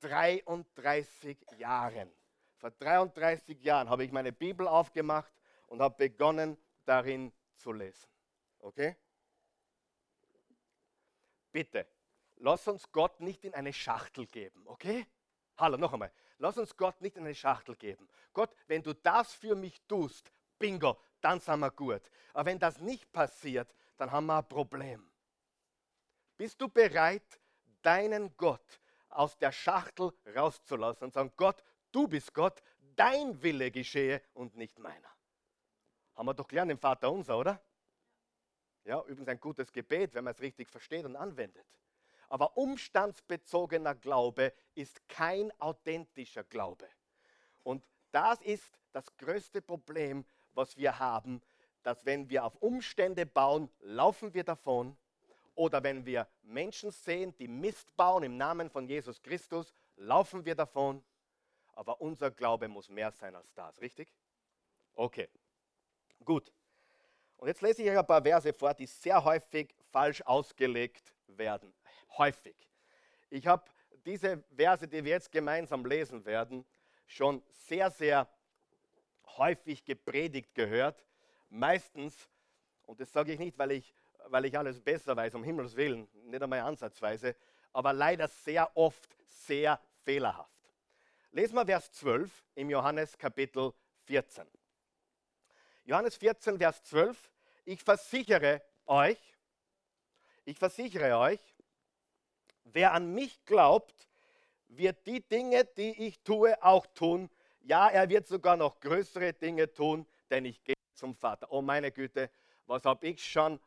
[0.01, 2.11] 33 Jahren.
[2.63, 5.33] Vor 33 Jahren habe ich meine Bibel aufgemacht
[5.67, 8.07] und habe begonnen, darin zu lesen.
[8.59, 8.95] Okay?
[11.51, 11.85] Bitte,
[12.37, 15.05] lass uns Gott nicht in eine Schachtel geben, okay?
[15.57, 16.13] Hallo, noch einmal.
[16.37, 18.07] Lass uns Gott nicht in eine Schachtel geben.
[18.31, 22.09] Gott, wenn du das für mich tust, bingo, dann sind wir gut.
[22.31, 25.11] Aber wenn das nicht passiert, dann haben wir ein Problem.
[26.37, 27.41] Bist du bereit,
[27.81, 31.61] deinen Gott aus der Schachtel rauszulassen und sagen, Gott,
[31.93, 32.61] du bist Gott,
[32.95, 35.09] dein Wille geschehe und nicht meiner.
[36.15, 37.61] Haben wir doch gelernt im Vater unser, oder?
[38.85, 41.65] Ja, übrigens ein gutes Gebet, wenn man es richtig versteht und anwendet.
[42.27, 46.87] Aber umstandsbezogener Glaube ist kein authentischer Glaube.
[47.63, 51.41] Und das ist das größte Problem, was wir haben,
[51.83, 54.97] dass wenn wir auf Umstände bauen, laufen wir davon
[55.55, 60.55] oder wenn wir Menschen sehen, die Mist bauen im Namen von Jesus Christus, laufen wir
[60.55, 61.03] davon.
[61.73, 64.13] Aber unser Glaube muss mehr sein als das, richtig?
[64.93, 65.27] Okay,
[66.23, 66.51] gut.
[67.37, 71.73] Und jetzt lese ich euch ein paar Verse vor, die sehr häufig falsch ausgelegt werden.
[72.17, 72.55] Häufig.
[73.29, 73.63] Ich habe
[74.05, 76.65] diese Verse, die wir jetzt gemeinsam lesen werden,
[77.07, 78.27] schon sehr, sehr
[79.37, 81.03] häufig gepredigt gehört.
[81.49, 82.29] Meistens,
[82.85, 83.93] und das sage ich nicht, weil ich
[84.27, 87.35] weil ich alles besser weiß, um Himmels Willen, nicht einmal ansatzweise,
[87.71, 90.62] aber leider sehr oft sehr fehlerhaft.
[91.35, 94.45] Lesen wir Vers 12 im Johannes Kapitel 14.
[95.83, 97.31] Johannes 14, Vers 12.
[97.65, 99.17] Ich versichere euch,
[100.45, 101.39] ich versichere euch,
[102.65, 104.07] wer an mich glaubt,
[104.67, 107.31] wird die Dinge, die ich tue, auch tun.
[107.61, 111.51] Ja, er wird sogar noch größere Dinge tun, denn ich gehe zum Vater.
[111.51, 112.29] Oh meine Güte,
[112.67, 113.59] was habe ich schon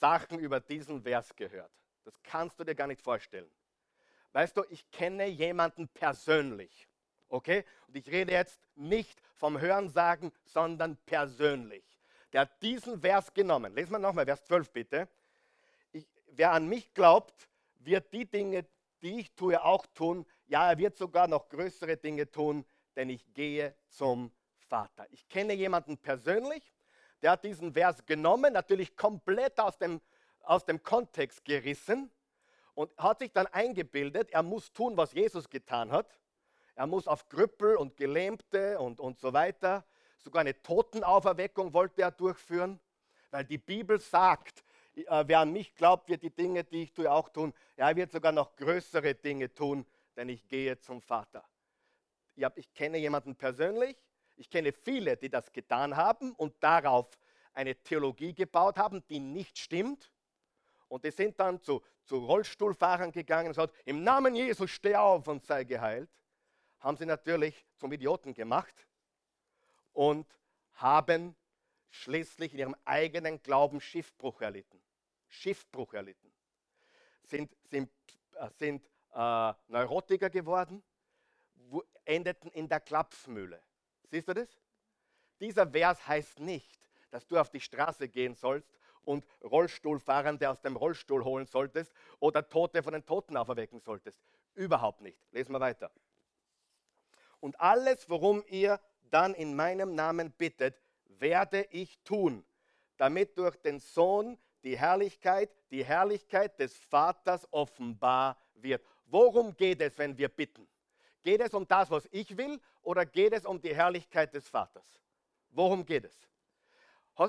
[0.00, 1.72] Sachen über diesen Vers gehört.
[2.04, 3.50] Das kannst du dir gar nicht vorstellen.
[4.32, 6.88] Weißt du, ich kenne jemanden persönlich.
[7.32, 7.64] Okay?
[7.88, 11.84] Und ich rede jetzt nicht vom Hörensagen, sondern persönlich.
[12.32, 13.74] Der hat diesen Vers genommen.
[13.74, 15.08] Lesen wir nochmal, Vers 12 bitte.
[15.92, 17.48] Ich, wer an mich glaubt,
[17.80, 18.64] wird die Dinge,
[19.02, 20.24] die ich tue, auch tun.
[20.46, 22.64] Ja, er wird sogar noch größere Dinge tun,
[22.96, 24.30] denn ich gehe zum
[24.68, 25.06] Vater.
[25.10, 26.72] Ich kenne jemanden persönlich
[27.22, 30.00] der hat diesen Vers genommen, natürlich komplett aus dem,
[30.42, 32.10] aus dem Kontext gerissen
[32.74, 36.18] und hat sich dann eingebildet, er muss tun, was Jesus getan hat.
[36.74, 39.84] Er muss auf Krüppel und Gelähmte und, und so weiter,
[40.18, 42.80] sogar eine Totenauferweckung wollte er durchführen,
[43.30, 47.10] weil die Bibel sagt, äh, wer an mich glaubt, wird die Dinge, die ich tue,
[47.10, 47.52] auch tun.
[47.76, 51.44] Ja, er wird sogar noch größere Dinge tun, denn ich gehe zum Vater.
[52.56, 53.96] Ich kenne jemanden persönlich,
[54.36, 57.18] ich kenne viele, die das getan haben und darauf
[57.52, 60.10] eine Theologie gebaut haben, die nicht stimmt.
[60.88, 65.28] Und die sind dann zu, zu Rollstuhlfahrern gegangen und gesagt, im Namen Jesus steh auf
[65.28, 66.10] und sei geheilt.
[66.82, 68.74] Haben sie natürlich zum Idioten gemacht
[69.92, 70.26] und
[70.74, 71.36] haben
[71.90, 74.82] schließlich in ihrem eigenen Glauben Schiffbruch erlitten.
[75.28, 76.32] Schiffbruch erlitten.
[77.22, 77.88] Sind, sind,
[78.34, 80.82] äh, sind äh, Neurotiker geworden,
[82.04, 83.62] endeten in der Klapsmühle.
[84.10, 84.48] Siehst du das?
[85.38, 86.80] Dieser Vers heißt nicht,
[87.12, 92.48] dass du auf die Straße gehen sollst und Rollstuhlfahrende aus dem Rollstuhl holen solltest oder
[92.48, 94.20] Tote von den Toten auferwecken solltest.
[94.54, 95.18] Überhaupt nicht.
[95.30, 95.92] Lesen wir weiter.
[97.42, 102.44] Und alles, worum ihr dann in meinem Namen bittet, werde ich tun,
[102.98, 108.80] damit durch den Sohn die Herrlichkeit, die Herrlichkeit des Vaters offenbar wird.
[109.06, 110.68] Worum geht es, wenn wir bitten?
[111.24, 115.02] Geht es um das, was ich will, oder geht es um die Herrlichkeit des Vaters?
[115.50, 116.16] Worum geht es?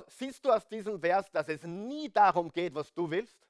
[0.09, 3.47] Siehst du aus diesem Vers, dass es nie darum geht, was du willst?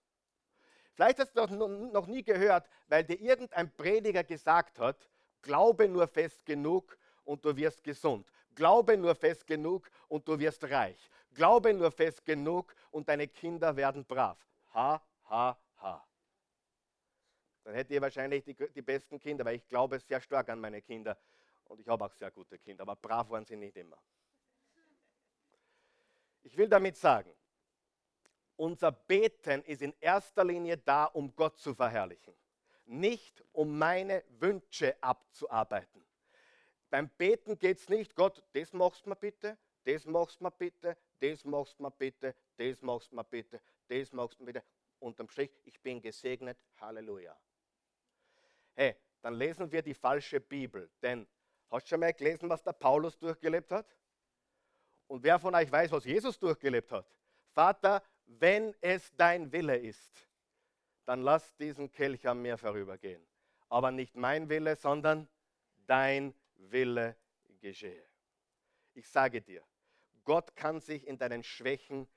[0.93, 5.09] Vielleicht hast du noch nie gehört, weil dir irgendein Prediger gesagt hat,
[5.43, 8.27] glaube nur fest genug und du wirst gesund.
[8.55, 11.09] Glaube nur fest genug und du wirst reich.
[11.33, 14.37] Glaube nur fest genug und deine Kinder werden brav.
[14.73, 16.07] Ha, ha, ha.
[17.63, 20.81] Dann hättet ihr wahrscheinlich die, die besten Kinder, weil ich glaube sehr stark an meine
[20.81, 21.17] Kinder.
[21.65, 23.97] Und ich habe auch sehr gute Kinder, aber brav waren sie nicht immer.
[26.43, 27.33] Ich will damit sagen,
[28.57, 32.33] unser Beten ist in erster Linie da, um Gott zu verherrlichen,
[32.85, 36.03] nicht um meine Wünsche abzuarbeiten.
[36.89, 40.51] Beim Beten geht es nicht, Gott, das machst du mir bitte, das machst du mir
[40.51, 44.63] bitte, das machst du mir bitte, das machst du mir bitte, das machst mir bitte.
[44.99, 47.35] Unterm Strich, ich bin gesegnet, Halleluja.
[48.75, 51.27] Hey, dann lesen wir die falsche Bibel, denn
[51.69, 53.87] hast du schon mal gelesen, was der Paulus durchgelebt hat?
[55.07, 57.05] Und wer von euch weiß, was Jesus durchgelebt hat?
[57.51, 60.27] Vater, wenn es dein Wille ist,
[61.05, 63.25] dann lass diesen Kelch an mir vorübergehen.
[63.69, 65.27] Aber nicht mein Wille, sondern
[65.87, 67.15] dein Wille
[67.59, 68.05] geschehe.
[68.93, 69.63] Ich sage dir,
[70.23, 72.07] Gott kann sich in deinen Schwächen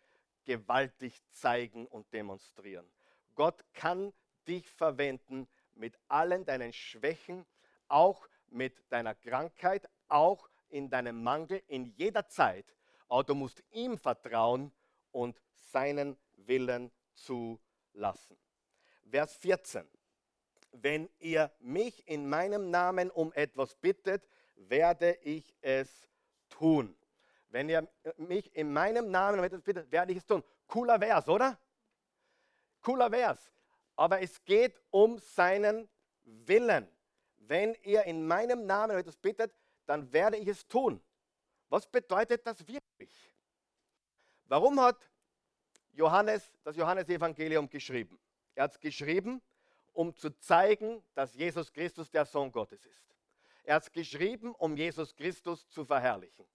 [0.45, 2.89] gewaltig zeigen und demonstrieren.
[3.35, 4.13] Gott kann
[4.47, 7.45] dich verwenden mit allen deinen Schwächen,
[7.89, 12.67] auch mit deiner Krankheit, auch in deinem Mangel, in jeder Zeit.
[13.09, 14.73] Aber du musst ihm vertrauen
[15.13, 18.37] und seinen Willen zulassen.
[19.11, 19.89] Vers 14.
[20.73, 26.09] Wenn ihr mich in meinem Namen um etwas bittet, werde ich es
[26.49, 26.97] tun.
[27.49, 30.43] Wenn ihr mich in meinem Namen um etwas bittet, werde ich es tun.
[30.67, 31.59] Cooler Vers, oder?
[32.83, 33.51] Cooler Vers.
[33.95, 35.89] Aber es geht um seinen
[36.25, 36.89] Willen.
[37.37, 39.55] Wenn ihr in meinem Namen um etwas bittet,
[39.87, 41.01] dann werde ich es tun.
[41.69, 43.33] Was bedeutet das wirklich?
[44.47, 45.11] Warum hat
[45.93, 48.19] Johannes das Johannesevangelium geschrieben?
[48.57, 49.41] Er hat es geschrieben,
[49.93, 53.15] um zu zeigen, dass Jesus Christus der Sohn Gottes ist.
[53.65, 56.47] Er hat es geschrieben, um Jesus Christus zu verherrlichen.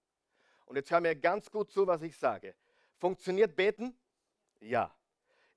[0.66, 2.54] Und jetzt hör mir ganz gut zu, was ich sage.
[2.98, 3.96] Funktioniert Beten?
[4.60, 4.94] Ja.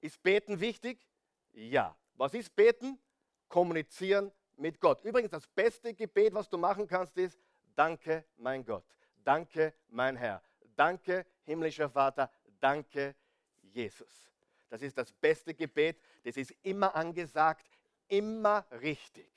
[0.02, 1.06] Ist Beten wichtig?
[1.54, 1.98] Ja.
[2.16, 3.00] Was ist Beten?
[3.48, 5.04] Kommunizieren mit Gott.
[5.04, 7.40] Übrigens, das beste Gebet, was du machen kannst, ist,
[7.76, 8.86] danke, mein Gott.
[9.24, 10.44] Danke, mein Herr.
[10.76, 12.32] Danke, himmlischer Vater.
[12.60, 13.16] Danke,
[13.62, 14.35] Jesus.
[14.70, 16.00] Das ist das beste Gebet.
[16.24, 17.66] Das ist immer angesagt,
[18.08, 19.30] immer richtig.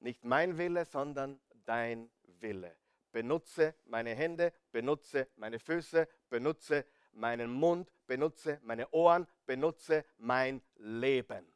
[0.00, 2.10] Nicht mein Wille, sondern dein
[2.40, 2.76] Wille.
[3.12, 11.46] Benutze meine Hände, benutze meine Füße, benutze meinen Mund, benutze meine Ohren, benutze mein Leben.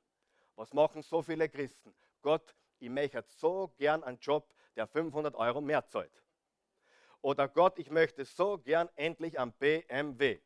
[0.55, 1.95] Was machen so viele Christen?
[2.23, 6.23] Gott, ich möchte so gern einen Job, der 500 Euro mehr zahlt.
[7.21, 10.41] Oder Gott, ich möchte so gern endlich am BMW.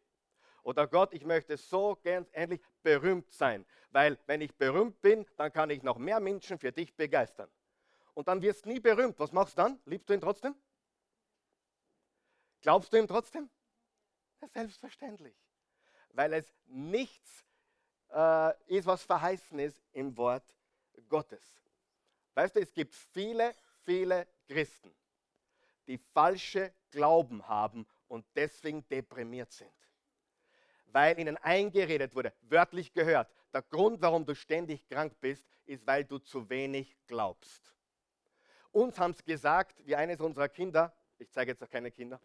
[0.63, 5.53] Oder Gott, ich möchte so gern endlich berühmt sein, weil wenn ich berühmt bin, dann
[5.53, 7.51] kann ich noch mehr Menschen für dich begeistern.
[8.15, 9.19] Und dann wirst du nie berühmt.
[9.19, 9.81] Was machst du dann?
[9.87, 10.55] Liebst du ihn trotzdem?
[12.61, 13.51] Glaubst du ihm trotzdem?
[14.41, 15.35] Ja, selbstverständlich.
[16.11, 17.45] Weil es nichts
[18.13, 20.45] äh, ist, was verheißen ist im Wort
[21.09, 21.43] Gottes.
[22.35, 24.95] Weißt du, es gibt viele, viele Christen,
[25.87, 29.73] die falsche Glauben haben und deswegen deprimiert sind.
[30.93, 36.05] Weil ihnen eingeredet wurde, wörtlich gehört, der Grund, warum du ständig krank bist, ist, weil
[36.05, 37.75] du zu wenig glaubst.
[38.71, 42.21] Uns haben es gesagt, wie eines unserer Kinder, ich zeige jetzt auch keine Kinder,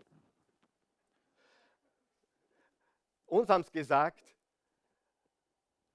[3.25, 4.23] uns haben es gesagt,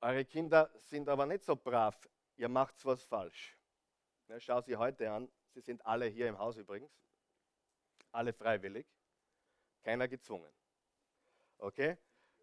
[0.00, 1.96] eure Kinder sind aber nicht so brav,
[2.36, 3.56] ihr macht was falsch.
[4.28, 6.92] Ja, schau sie heute an, sie sind alle hier im Haus übrigens,
[8.10, 8.86] alle freiwillig,
[9.82, 10.52] keiner gezwungen.
[11.58, 11.96] Okay?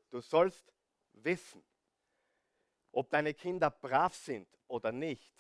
[0.10, 0.72] Du sollst
[1.14, 1.64] wissen,
[2.92, 5.34] ob deine Kinder brav sind oder nicht,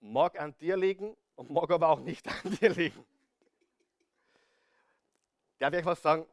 [0.00, 3.04] mag an dir liegen und mag aber auch nicht an dir liegen.
[5.58, 6.26] Darf ich was sagen?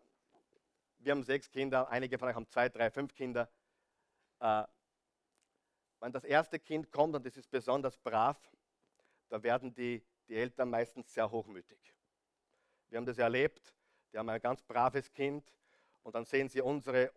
[1.00, 3.50] Wir haben sechs Kinder, einige von euch haben zwei, drei, fünf Kinder.
[4.39, 4.63] Äh,
[6.00, 8.38] wenn das erste Kind kommt und es ist besonders brav,
[9.30, 11.80] da werden die, die Eltern meistens sehr hochmütig.
[12.89, 13.74] Wir haben das erlebt,
[14.12, 15.54] die haben ein ganz braves Kind
[16.10, 17.13] und dann sehen sie unsere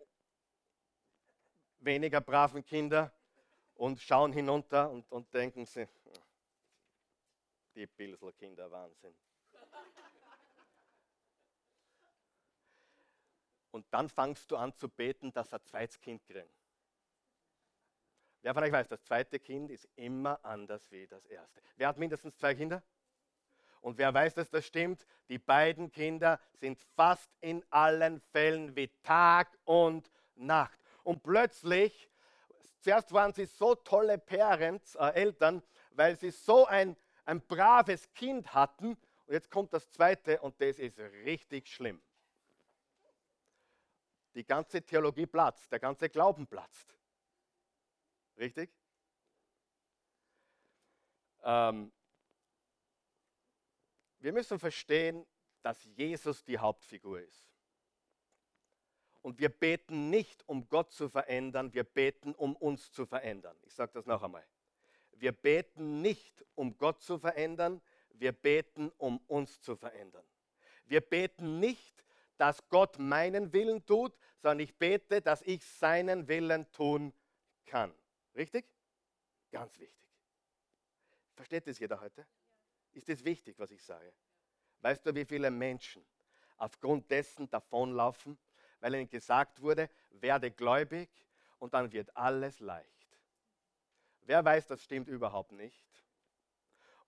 [1.78, 3.10] weniger braven Kinder
[3.74, 5.88] und schauen hinunter und, und denken sie,
[7.74, 9.16] die Pilselkinder, Wahnsinn.
[13.70, 16.52] Und dann fangst du an zu beten, dass er zweites Kind kriegt.
[18.42, 21.62] Wer von euch weiß, das zweite Kind ist immer anders wie das erste.
[21.76, 22.82] Wer hat mindestens zwei Kinder?
[23.82, 25.04] Und wer weiß, dass das stimmt?
[25.28, 30.78] Die beiden Kinder sind fast in allen Fällen wie Tag und Nacht.
[31.02, 32.08] Und plötzlich,
[32.80, 38.54] zuerst waren sie so tolle Parents, äh, Eltern, weil sie so ein, ein braves Kind
[38.54, 38.96] hatten.
[39.26, 42.00] Und jetzt kommt das zweite und das ist richtig schlimm.
[44.34, 46.94] Die ganze Theologie platzt, der ganze Glauben platzt.
[48.38, 48.70] Richtig?
[51.42, 51.92] Ähm,
[54.22, 55.26] wir müssen verstehen,
[55.62, 57.48] dass Jesus die Hauptfigur ist.
[59.22, 63.56] Und wir beten nicht, um Gott zu verändern, wir beten, um uns zu verändern.
[63.62, 64.44] Ich sage das noch einmal.
[65.12, 67.80] Wir beten nicht, um Gott zu verändern,
[68.14, 70.24] wir beten, um uns zu verändern.
[70.86, 72.04] Wir beten nicht,
[72.36, 77.12] dass Gott meinen Willen tut, sondern ich bete, dass ich seinen Willen tun
[77.66, 77.94] kann.
[78.34, 78.66] Richtig?
[79.52, 80.08] Ganz wichtig.
[81.34, 82.26] Versteht das jeder heute?
[82.92, 84.12] Ist es wichtig, was ich sage?
[84.80, 86.04] Weißt du, wie viele Menschen
[86.56, 88.38] aufgrund dessen davonlaufen,
[88.80, 91.08] weil ihnen gesagt wurde, werde gläubig
[91.58, 93.18] und dann wird alles leicht.
[94.22, 95.86] Wer weiß, das stimmt überhaupt nicht.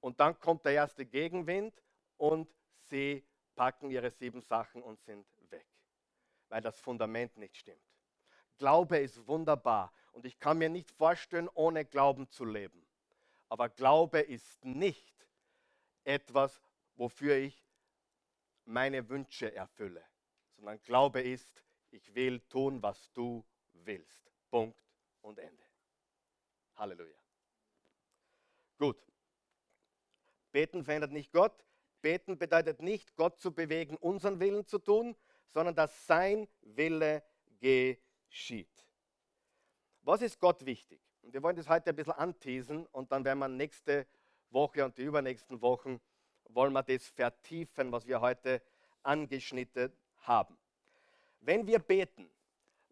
[0.01, 1.83] Und dann kommt der erste Gegenwind
[2.16, 2.53] und
[2.90, 5.66] sie packen ihre sieben Sachen und sind weg,
[6.49, 7.81] weil das Fundament nicht stimmt.
[8.57, 12.87] Glaube ist wunderbar und ich kann mir nicht vorstellen, ohne Glauben zu leben.
[13.49, 15.14] Aber Glaube ist nicht
[16.05, 16.61] etwas,
[16.97, 17.64] wofür ich
[18.64, 20.05] meine Wünsche erfülle,
[20.57, 24.31] sondern Glaube ist, ich will tun, was du willst.
[24.51, 24.83] Punkt
[25.21, 25.64] und Ende.
[26.77, 27.19] Halleluja.
[28.79, 28.97] Gut.
[30.51, 31.64] Beten verändert nicht Gott.
[32.01, 35.17] Beten bedeutet nicht, Gott zu bewegen, unseren Willen zu tun,
[35.49, 37.23] sondern dass sein Wille
[37.61, 38.87] geschieht.
[40.03, 41.01] Was ist Gott wichtig?
[41.23, 44.07] Und wir wollen das heute ein bisschen anteasen und dann werden wir nächste
[44.55, 46.01] Woche und die übernächsten Wochen
[46.49, 48.62] wollen wir das vertiefen, was wir heute
[49.03, 50.57] angeschnitten haben.
[51.40, 52.31] Wenn wir beten,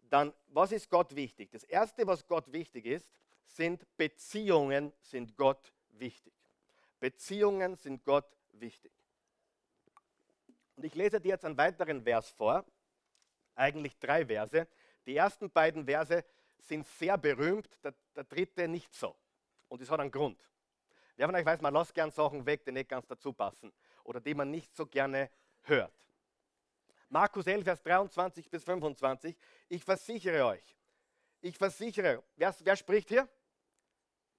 [0.09, 1.49] dann was ist Gott wichtig?
[1.51, 3.09] Das erste, was Gott wichtig ist,
[3.45, 6.33] sind Beziehungen, sind Gott wichtig.
[6.99, 8.91] Beziehungen sind Gott wichtig.
[10.75, 12.65] Und ich lese dir jetzt einen weiteren Vers vor,
[13.55, 14.67] eigentlich drei Verse.
[15.05, 16.23] Die ersten beiden Verse
[16.59, 19.15] sind sehr berühmt, der, der dritte nicht so.
[19.67, 20.39] Und das hat einen Grund.
[21.15, 23.71] Wer von euch weiß, man lässt gern Sachen weg, die nicht ganz dazu passen
[24.03, 25.29] oder die man nicht so gerne
[25.63, 25.93] hört.
[27.09, 29.35] Markus 11, Vers 23 bis 25.
[29.69, 30.75] Ich versichere euch,
[31.41, 33.29] ich versichere, wer, wer spricht hier?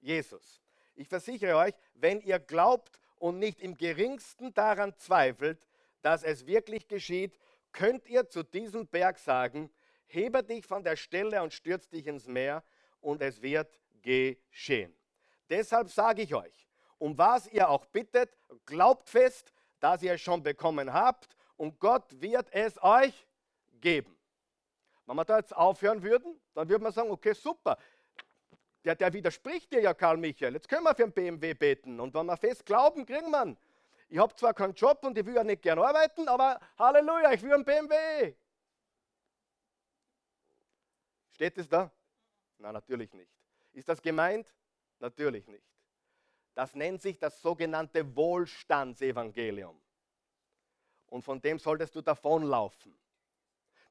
[0.01, 0.61] Jesus.
[0.95, 5.67] Ich versichere euch, wenn ihr glaubt und nicht im geringsten daran zweifelt,
[6.01, 7.37] dass es wirklich geschieht,
[7.71, 9.71] könnt ihr zu diesem Berg sagen,
[10.07, 12.63] hebe dich von der Stelle und stürz dich ins Meer
[13.01, 14.95] und es wird geschehen.
[15.49, 16.64] Deshalb sage ich euch,
[17.05, 22.19] um was ihr auch bittet, glaubt fest, dass ihr es schon bekommen habt und Gott
[22.19, 23.27] wird es euch
[23.79, 24.17] geben.
[25.05, 27.77] Wenn wir da jetzt aufhören würden, dann würde man sagen, okay, super,
[28.83, 30.53] der, der widerspricht dir ja, Karl Michael.
[30.55, 31.99] Jetzt können wir für einen BMW beten.
[31.99, 33.57] Und wenn wir fest glauben, kriegen wir ihn.
[34.09, 37.43] Ich habe zwar keinen Job und ich will ja nicht gern arbeiten, aber Halleluja, ich
[37.43, 38.33] will einen BMW.
[41.33, 41.91] Steht es da?
[42.57, 43.29] Nein, natürlich nicht.
[43.73, 44.51] Ist das gemeint?
[44.99, 45.74] Natürlich nicht.
[46.55, 49.79] Das nennt sich das sogenannte Wohlstandsevangelium.
[51.07, 52.97] Und von dem solltest du davonlaufen.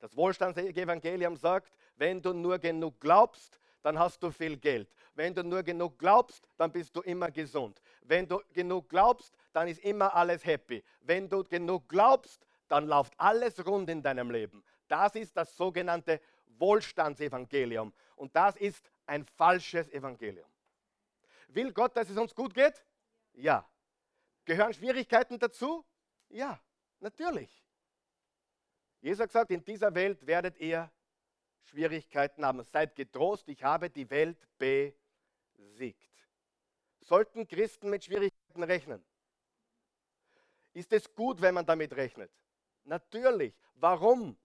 [0.00, 4.88] Das Wohlstandsevangelium sagt, wenn du nur genug glaubst, dann hast du viel Geld.
[5.14, 7.81] Wenn du nur genug glaubst, dann bist du immer gesund.
[8.03, 10.83] Wenn du genug glaubst, dann ist immer alles happy.
[11.03, 14.64] Wenn du genug glaubst, dann läuft alles rund in deinem Leben.
[14.88, 16.20] Das ist das sogenannte
[16.59, 17.92] Wohlstandsevangelium.
[18.16, 20.48] Und das ist ein falsches Evangelium.
[21.54, 22.84] Will Gott, dass es uns gut geht?
[23.32, 23.68] Ja.
[24.44, 25.84] Gehören Schwierigkeiten dazu?
[26.28, 26.60] Ja,
[27.00, 27.64] natürlich.
[29.00, 30.90] Jesus hat gesagt, in dieser Welt werdet ihr
[31.62, 32.62] Schwierigkeiten haben.
[32.64, 36.10] Seid getrost, ich habe die Welt besiegt.
[37.00, 39.04] Sollten Christen mit Schwierigkeiten rechnen?
[40.72, 42.32] Ist es gut, wenn man damit rechnet?
[42.82, 43.54] Natürlich.
[43.74, 44.36] Warum?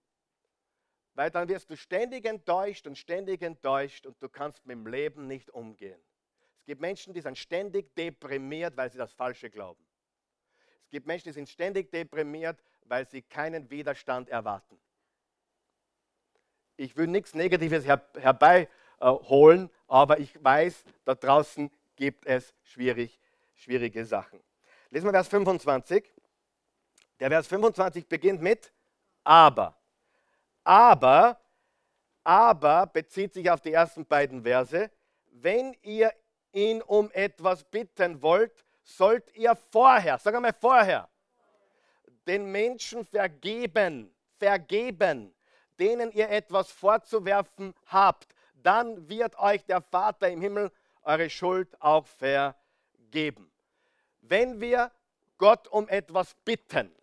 [1.14, 5.26] Weil dann wirst du ständig enttäuscht und ständig enttäuscht und du kannst mit dem Leben
[5.26, 6.00] nicht umgehen.
[6.70, 9.84] Gibt Menschen, die sind ständig deprimiert, weil sie das Falsche glauben.
[10.84, 14.80] Es gibt Menschen, die sind ständig deprimiert, weil sie keinen Widerstand erwarten.
[16.76, 23.18] Ich will nichts Negatives her herbeiholen, äh, aber ich weiß, da draußen gibt es schwierig,
[23.56, 24.40] schwierige Sachen.
[24.90, 26.08] Lesen wir Vers 25.
[27.18, 28.72] Der Vers 25 beginnt mit
[29.24, 29.76] aber.
[30.62, 31.40] Aber,
[32.22, 34.88] aber bezieht sich auf die ersten beiden Verse.
[35.32, 36.12] Wenn ihr
[36.52, 41.08] ihn um etwas bitten wollt, sollt ihr vorher, sag einmal vorher,
[42.26, 45.34] den Menschen vergeben, vergeben,
[45.78, 50.70] denen ihr etwas vorzuwerfen habt, dann wird euch der Vater im Himmel
[51.02, 53.50] eure Schuld auch vergeben.
[54.20, 54.90] Wenn wir
[55.38, 56.94] Gott um etwas bitten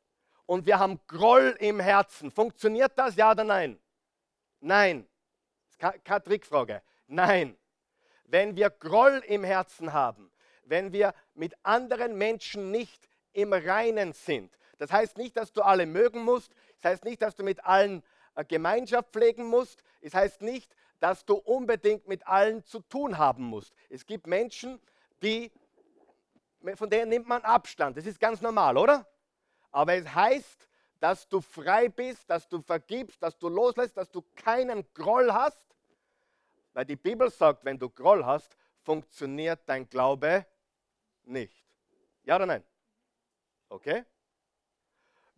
[0.46, 3.80] und wir haben Groll im Herzen, funktioniert das ja oder nein?
[4.60, 5.08] Nein.
[5.78, 6.82] Keine Trickfrage.
[7.08, 7.58] Nein.
[8.28, 10.32] Wenn wir Groll im Herzen haben,
[10.64, 14.52] wenn wir mit anderen Menschen nicht im Reinen sind.
[14.78, 16.54] Das heißt nicht, dass du alle mögen musst.
[16.82, 18.04] Das heißt nicht, dass du mit allen
[18.36, 19.84] äh, Gemeinschaft pflegen musst.
[20.02, 23.74] Es heißt nicht, dass du unbedingt mit allen zu tun haben musst.
[23.90, 24.80] Es gibt Menschen,
[25.22, 25.52] die,
[26.76, 27.98] von denen nimmt man Abstand.
[27.98, 29.08] Das ist ganz normal, oder?
[29.72, 30.68] Aber es heißt,
[31.00, 35.62] dass du frei bist, dass du vergibst, dass du loslässt, dass du keinen Groll hast.
[36.78, 40.46] Weil die Bibel sagt, wenn du Groll hast, funktioniert dein Glaube
[41.24, 41.66] nicht.
[42.22, 42.64] Ja oder nein?
[43.68, 44.06] Okay?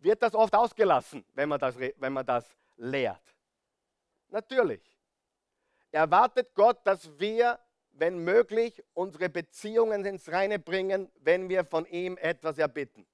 [0.00, 2.44] Wird das oft ausgelassen, wenn man das, wenn man das
[2.76, 3.22] lehrt?
[4.28, 4.82] Natürlich.
[5.90, 7.58] Erwartet Gott, dass wir,
[7.92, 13.06] wenn möglich, unsere Beziehungen ins Reine bringen, wenn wir von ihm etwas erbitten.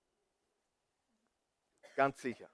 [1.95, 2.51] Ganz sicher.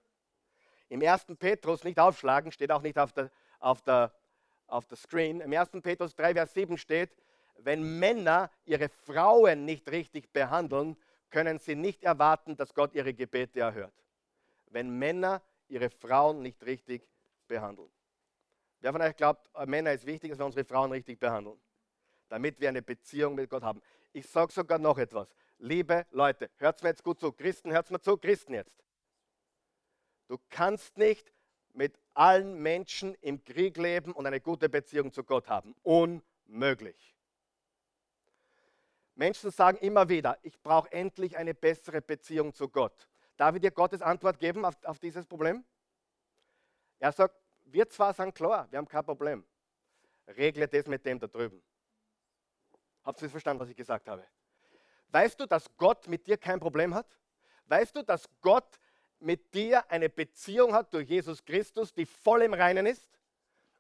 [0.91, 1.29] Im 1.
[1.39, 4.13] Petrus, nicht aufschlagen, steht auch nicht auf der, auf der,
[4.73, 5.41] auf der Screen.
[5.41, 5.71] Im 1.
[5.83, 7.11] Petrus 3, Vers 7 steht,
[7.59, 10.97] wenn Männer ihre Frauen nicht richtig behandeln,
[11.31, 13.95] können sie nicht erwarten, dass Gott ihre Gebete erhört.
[14.67, 17.07] Wenn Männer ihre Frauen nicht richtig
[17.47, 17.91] behandeln.
[18.81, 21.61] Wer von euch glaubt, Männer ist wichtig, dass wir unsere Frauen richtig behandeln,
[22.29, 23.81] damit wir eine Beziehung mit Gott haben.
[24.13, 25.29] Ich sage sogar noch etwas.
[25.59, 27.31] Liebe Leute, hört mir jetzt gut zu.
[27.31, 28.17] Christen, hört mir zu.
[28.17, 28.83] Christen jetzt.
[30.27, 31.33] Du kannst nicht
[31.73, 35.75] mit allen Menschen im Krieg leben und eine gute Beziehung zu Gott haben.
[35.83, 37.17] Unmöglich.
[39.15, 43.09] Menschen sagen immer wieder, ich brauche endlich eine bessere Beziehung zu Gott.
[43.37, 45.65] Darf ich dir Gottes Antwort geben auf, auf dieses Problem?
[46.99, 47.35] Er sagt,
[47.65, 49.45] wir zwar sind klar, wir haben kein Problem.
[50.29, 51.63] Regle das mit dem da drüben.
[53.05, 54.25] Habt ihr verstanden, was ich gesagt habe?
[55.09, 57.07] Weißt du, dass Gott mit dir kein Problem hat?
[57.67, 58.79] Weißt du, dass Gott
[59.23, 63.09] mit dir eine Beziehung hat durch Jesus Christus, die voll im Reinen ist?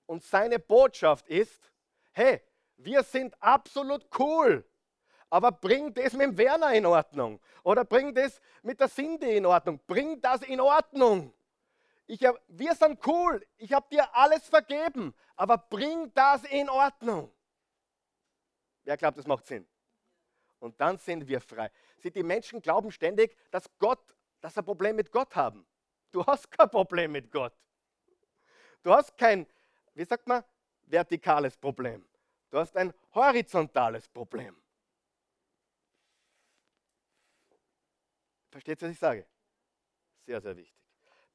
[0.06, 1.72] Und seine Botschaft ist,
[2.12, 2.40] hey,
[2.76, 4.64] wir sind absolut cool.
[5.30, 7.40] Aber bring das mit dem Werner in Ordnung.
[7.62, 9.80] Oder bring das mit der Cindy in Ordnung.
[9.86, 11.32] Bring das in Ordnung.
[12.06, 13.42] Ich hab, wir sind cool.
[13.56, 15.14] Ich habe dir alles vergeben.
[15.36, 17.32] Aber bring das in Ordnung.
[18.84, 19.66] Wer glaubt, das macht Sinn?
[20.58, 21.70] Und dann sind wir frei.
[21.98, 25.64] Sie, die Menschen glauben ständig, dass Gott, dass sie ein Problem mit Gott haben.
[26.10, 27.54] Du hast kein Problem mit Gott.
[28.82, 29.46] Du hast kein,
[29.94, 30.44] wie sagt man,
[30.82, 32.04] vertikales Problem.
[32.50, 34.54] Du hast ein horizontales Problem.
[38.50, 39.26] Versteht ihr, was ich sage?
[40.26, 40.76] Sehr, sehr wichtig.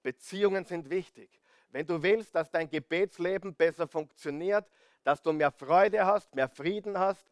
[0.03, 1.41] Beziehungen sind wichtig.
[1.69, 4.69] Wenn du willst, dass dein Gebetsleben besser funktioniert,
[5.03, 7.25] dass du mehr Freude hast, mehr Frieden hast,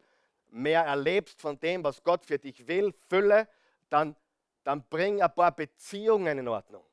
[0.48, 3.48] mehr erlebst von dem, was Gott für dich will, Fülle,
[3.88, 4.16] dann,
[4.66, 6.84] dann bring ein paar Beziehungen in Ordnung.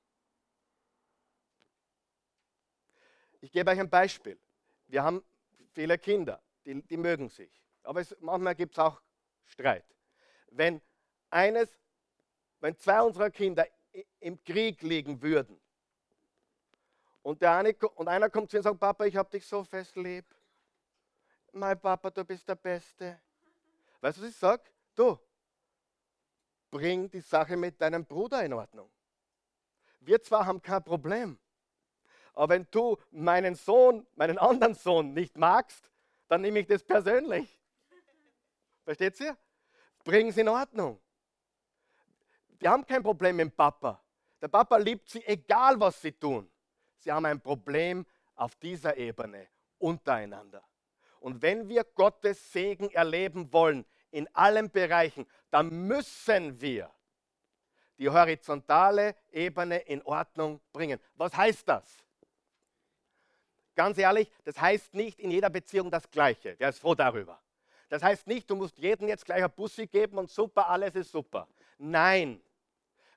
[3.41, 4.39] Ich gebe euch ein Beispiel.
[4.85, 5.23] Wir haben
[5.71, 7.63] viele Kinder, die, die mögen sich.
[7.81, 9.01] Aber es, manchmal gibt es auch
[9.45, 9.85] Streit.
[10.51, 10.79] Wenn
[11.31, 11.75] eines
[12.59, 13.65] wenn zwei unserer Kinder
[14.19, 15.59] im Krieg liegen würden
[17.23, 19.63] und, der eine, und einer kommt zu mir und sagt, Papa, ich habe dich so
[19.63, 20.25] fest lieb.
[21.51, 23.19] Mein Papa, du bist der Beste.
[23.99, 24.63] Weißt du, was ich sage?
[24.93, 25.19] Du,
[26.73, 28.89] bring die Sache mit deinem Bruder in Ordnung.
[29.99, 31.37] Wir zwar haben kein Problem,
[32.33, 35.91] aber wenn du meinen Sohn, meinen anderen Sohn nicht magst,
[36.27, 37.59] dann nehme ich das persönlich.
[38.83, 39.37] Versteht ihr?
[40.03, 40.99] Bring es in Ordnung.
[42.59, 44.03] Die haben kein Problem mit dem Papa.
[44.41, 46.49] Der Papa liebt sie, egal was sie tun.
[46.97, 48.03] Sie haben ein Problem
[48.33, 49.47] auf dieser Ebene
[49.77, 50.63] untereinander.
[51.19, 56.89] Und wenn wir Gottes Segen erleben wollen in allen Bereichen, dann müssen wir
[57.97, 60.99] die horizontale Ebene in Ordnung bringen.
[61.15, 61.83] Was heißt das?
[63.75, 66.55] Ganz ehrlich, das heißt nicht in jeder Beziehung das Gleiche.
[66.57, 67.41] Wer ist froh darüber?
[67.89, 71.11] Das heißt nicht, du musst jedem jetzt gleich ein Bussi geben und super, alles ist
[71.11, 71.47] super.
[71.77, 72.41] Nein,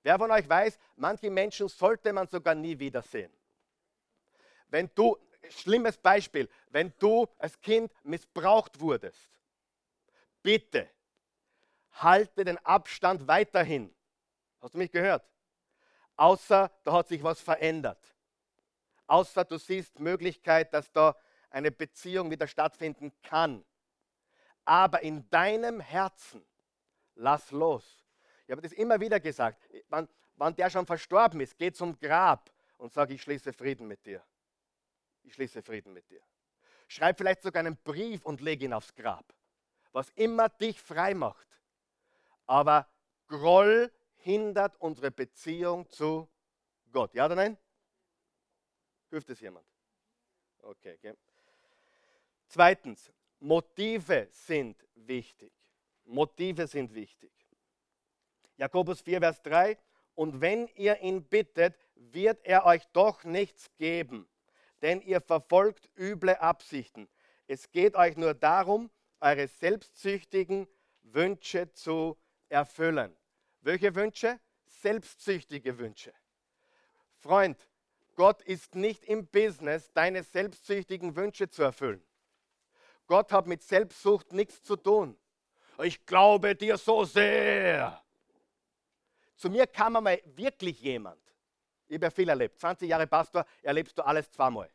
[0.06, 3.32] Wer von euch weiß, manche Menschen sollte man sogar nie wiedersehen.
[4.68, 5.18] Wenn du,
[5.48, 9.28] schlimmes Beispiel, wenn du als Kind missbraucht wurdest,
[10.46, 10.88] bitte
[11.90, 13.92] halte den Abstand weiterhin.
[14.60, 15.28] Hast du mich gehört?
[16.14, 18.14] Außer da hat sich was verändert.
[19.08, 21.16] Außer du siehst Möglichkeit, dass da
[21.50, 23.64] eine Beziehung wieder stattfinden kann.
[24.64, 26.44] Aber in deinem Herzen
[27.16, 28.04] lass los.
[28.46, 29.68] Ich habe das immer wieder gesagt.
[29.88, 34.06] Wann, wann der schon verstorben ist, geh zum Grab und sag, ich schließe Frieden mit
[34.06, 34.22] dir.
[35.24, 36.22] Ich schließe Frieden mit dir.
[36.86, 39.34] Schreib vielleicht sogar einen Brief und leg ihn aufs Grab.
[39.96, 41.48] Was immer dich frei macht.
[42.44, 42.86] Aber
[43.28, 46.28] Groll hindert unsere Beziehung zu
[46.92, 47.14] Gott.
[47.14, 47.56] Ja oder nein?
[49.08, 49.64] Hilft es jemand?
[50.60, 51.14] Okay, okay.
[52.46, 55.54] Zweitens, Motive sind wichtig.
[56.04, 57.32] Motive sind wichtig.
[58.58, 59.78] Jakobus 4, Vers 3.
[60.14, 64.28] Und wenn ihr ihn bittet, wird er euch doch nichts geben,
[64.82, 67.08] denn ihr verfolgt üble Absichten.
[67.46, 68.90] Es geht euch nur darum,
[69.20, 70.66] eure selbstsüchtigen
[71.02, 72.16] Wünsche zu
[72.48, 73.16] erfüllen.
[73.60, 74.40] Welche Wünsche?
[74.66, 76.12] Selbstsüchtige Wünsche.
[77.18, 77.68] Freund,
[78.14, 82.02] Gott ist nicht im Business, deine selbstsüchtigen Wünsche zu erfüllen.
[83.06, 85.16] Gott hat mit Selbstsucht nichts zu tun.
[85.82, 88.02] Ich glaube dir so sehr.
[89.36, 91.20] Zu mir kam einmal wirklich jemand.
[91.88, 92.58] Ich habe ja viel erlebt.
[92.58, 94.70] 20 Jahre Pastor, erlebst du alles zweimal.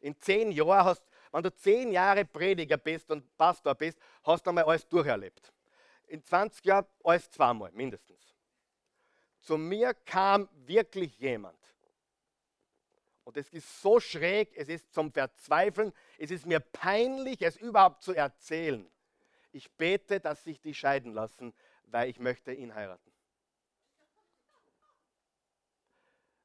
[0.00, 4.50] In zehn Jahren hast, wenn du zehn Jahre Prediger bist und Pastor bist, hast du
[4.50, 5.52] einmal alles durcherlebt.
[6.06, 8.34] In 20 Jahren alles zweimal, mindestens.
[9.40, 11.58] Zu mir kam wirklich jemand.
[13.24, 18.02] Und es ist so schräg, es ist zum Verzweifeln, es ist mir peinlich, es überhaupt
[18.02, 18.88] zu erzählen.
[19.50, 21.52] Ich bete, dass sich die scheiden lassen,
[21.86, 23.12] weil ich möchte ihn heiraten.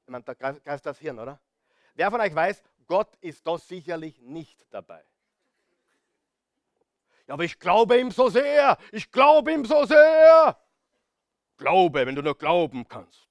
[0.05, 1.39] Ich meine, da greift das Hirn, oder?
[1.93, 5.03] Wer von euch weiß, Gott ist da sicherlich nicht dabei.
[7.27, 10.59] Ja, aber ich glaube ihm so sehr, ich glaube ihm so sehr.
[11.57, 13.27] Glaube, wenn du nur glauben kannst.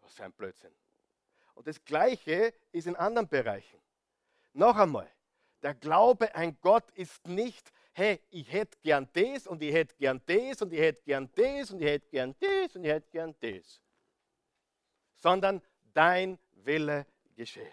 [0.00, 0.74] Was für ein Blödsinn.
[1.54, 3.80] Und das Gleiche ist in anderen Bereichen.
[4.52, 5.10] Noch einmal,
[5.62, 10.22] der Glaube an Gott ist nicht, hey, ich hätte gern das und ich hätte gern
[10.24, 13.34] das und ich hätte gern das und ich hätte gern das und ich hätte gern
[13.40, 13.80] das.
[15.16, 15.60] Sondern
[15.92, 17.06] dein Wille
[17.40, 17.72] geschehe.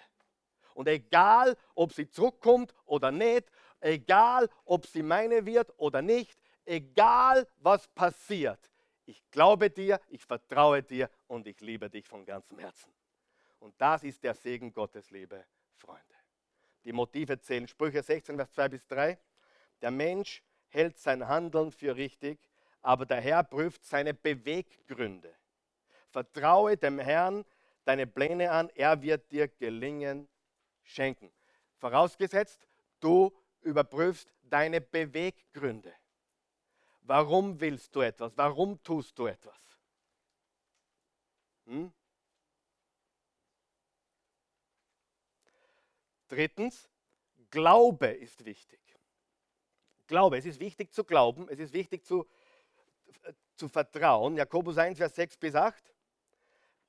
[0.76, 3.52] Und egal, ob sie zurückkommt oder nicht,
[3.82, 8.72] egal, ob sie meine wird oder nicht, egal, was passiert,
[9.06, 12.94] ich glaube dir, ich vertraue dir und ich liebe dich von ganzem Herzen.
[13.60, 15.46] Und das ist der Segen Gottes, liebe
[15.76, 16.16] Freunde.
[16.86, 19.18] Die Motive zählen Sprüche 16, Vers 2 bis 3.
[19.82, 22.40] Der Mensch hält sein Handeln für richtig,
[22.82, 25.34] aber der Herr prüft seine Beweggründe.
[26.10, 27.44] Vertraue dem Herrn
[27.88, 30.28] deine Pläne an, er wird dir Gelingen
[30.84, 31.32] schenken.
[31.78, 32.68] Vorausgesetzt,
[33.00, 33.32] du
[33.62, 35.94] überprüfst deine Beweggründe.
[37.02, 38.38] Warum willst du etwas?
[38.38, 39.58] Warum tust du etwas?
[41.66, 41.94] Hm?
[46.28, 46.90] Drittens,
[47.50, 48.82] Glaube ist wichtig.
[50.08, 52.26] Glaube, es ist wichtig zu glauben, es ist wichtig zu,
[53.24, 54.36] äh, zu vertrauen.
[54.36, 55.94] Jakobus 1, Vers 6 bis 8.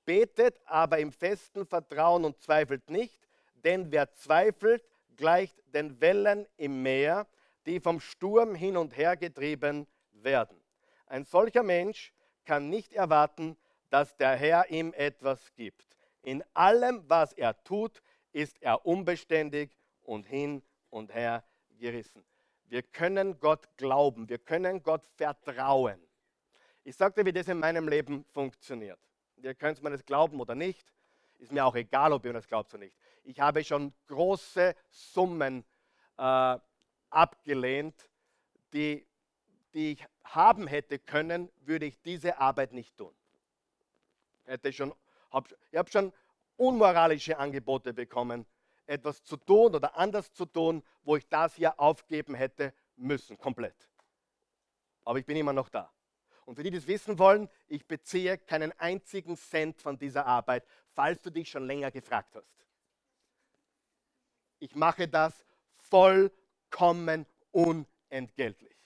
[0.09, 3.29] Betet aber im festen Vertrauen und zweifelt nicht,
[3.63, 4.83] denn wer zweifelt,
[5.19, 7.27] gleicht den Wellen im Meer,
[7.67, 10.59] die vom Sturm hin und her getrieben werden.
[11.09, 12.15] Ein solcher Mensch
[12.47, 13.59] kann nicht erwarten,
[13.91, 15.87] dass der Herr ihm etwas gibt.
[16.23, 18.01] In allem, was er tut,
[18.33, 21.45] ist er unbeständig und hin und her
[21.79, 22.25] gerissen.
[22.65, 26.01] Wir können Gott glauben, wir können Gott vertrauen.
[26.83, 28.99] Ich sagte, wie das in meinem Leben funktioniert.
[29.43, 30.93] Ihr könnt mir das glauben oder nicht.
[31.39, 32.97] Ist mir auch egal, ob ihr das glaubt oder nicht.
[33.23, 35.65] Ich habe schon große Summen
[36.17, 36.59] äh,
[37.11, 38.11] abgelehnt,
[38.73, 39.07] die,
[39.73, 43.15] die ich haben hätte können, würde ich diese Arbeit nicht tun.
[44.45, 44.93] Hätte schon,
[45.31, 46.13] hab, ich habe schon
[46.57, 48.47] unmoralische Angebote bekommen,
[48.87, 53.89] etwas zu tun oder anders zu tun, wo ich das hier aufgeben hätte müssen, komplett.
[55.05, 55.93] Aber ich bin immer noch da.
[56.49, 60.65] Und für die, die das wissen wollen, ich beziehe keinen einzigen Cent von dieser Arbeit,
[60.95, 62.49] falls du dich schon länger gefragt hast.
[64.59, 65.45] Ich mache das
[65.77, 68.79] vollkommen unentgeltlich.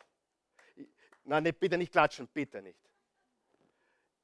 [1.23, 2.81] Nein, bitte nicht klatschen, bitte nicht.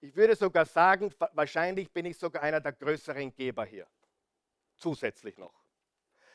[0.01, 3.87] Ich würde sogar sagen, wahrscheinlich bin ich sogar einer der größeren Geber hier.
[4.75, 5.55] Zusätzlich noch.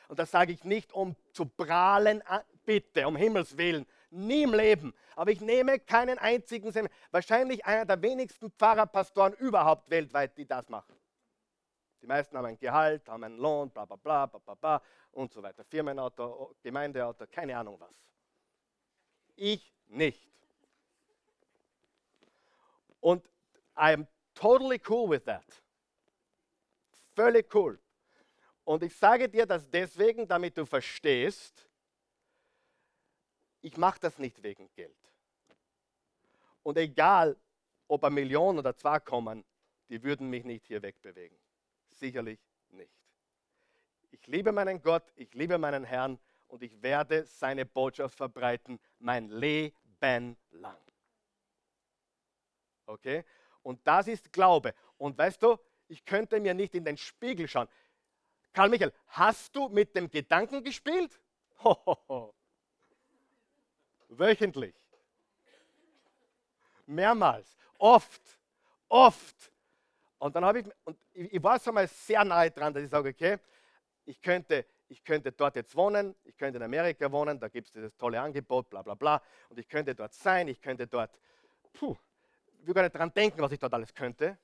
[0.07, 4.53] Und das sage ich nicht, um zu prahlen, ah, bitte, um Himmels Willen, nie im
[4.53, 4.93] Leben.
[5.15, 6.95] Aber ich nehme keinen einzigen Seminar.
[7.11, 10.95] Wahrscheinlich einer der wenigsten Pfarrerpastoren überhaupt weltweit, die das machen.
[12.01, 15.31] Die meisten haben ein Gehalt, haben einen Lohn, bla bla bla, bla, bla, bla und
[15.31, 15.63] so weiter.
[15.63, 17.95] Firmenauto, Gemeindeauto, keine Ahnung was.
[19.35, 20.29] Ich nicht.
[22.99, 23.25] Und
[23.75, 25.45] I am totally cool with that.
[27.15, 27.79] Völlig cool.
[28.63, 31.67] Und ich sage dir das deswegen, damit du verstehst,
[33.63, 34.95] ich mache das nicht wegen Geld.
[36.61, 37.35] Und egal,
[37.87, 39.43] ob eine Million oder zwei kommen,
[39.89, 41.37] die würden mich nicht hier wegbewegen.
[41.89, 42.39] Sicherlich
[42.69, 42.93] nicht.
[44.11, 49.29] Ich liebe meinen Gott, ich liebe meinen Herrn und ich werde seine Botschaft verbreiten mein
[49.29, 50.77] Leben lang.
[52.85, 53.23] Okay?
[53.61, 54.73] Und das ist Glaube.
[54.97, 55.57] Und weißt du,
[55.87, 57.69] ich könnte mir nicht in den Spiegel schauen.
[58.51, 61.19] Karl Michael, hast du mit dem Gedanken gespielt?
[64.17, 64.75] Wöchentlich.
[66.85, 67.57] Mehrmals.
[67.77, 68.21] Oft.
[68.89, 69.51] Oft.
[70.19, 73.09] Und dann habe ich, und ich, war so mal sehr nahe dran, dass ich sage,
[73.09, 73.39] okay,
[74.05, 77.73] ich könnte, ich könnte dort jetzt wohnen, ich könnte in Amerika wohnen, da gibt es
[77.73, 79.21] dieses tolle Angebot, bla bla bla.
[79.49, 81.19] Und ich könnte dort sein, ich könnte dort,
[81.73, 81.97] puh,
[82.61, 84.37] ich will gar nicht daran denken, was ich dort alles könnte.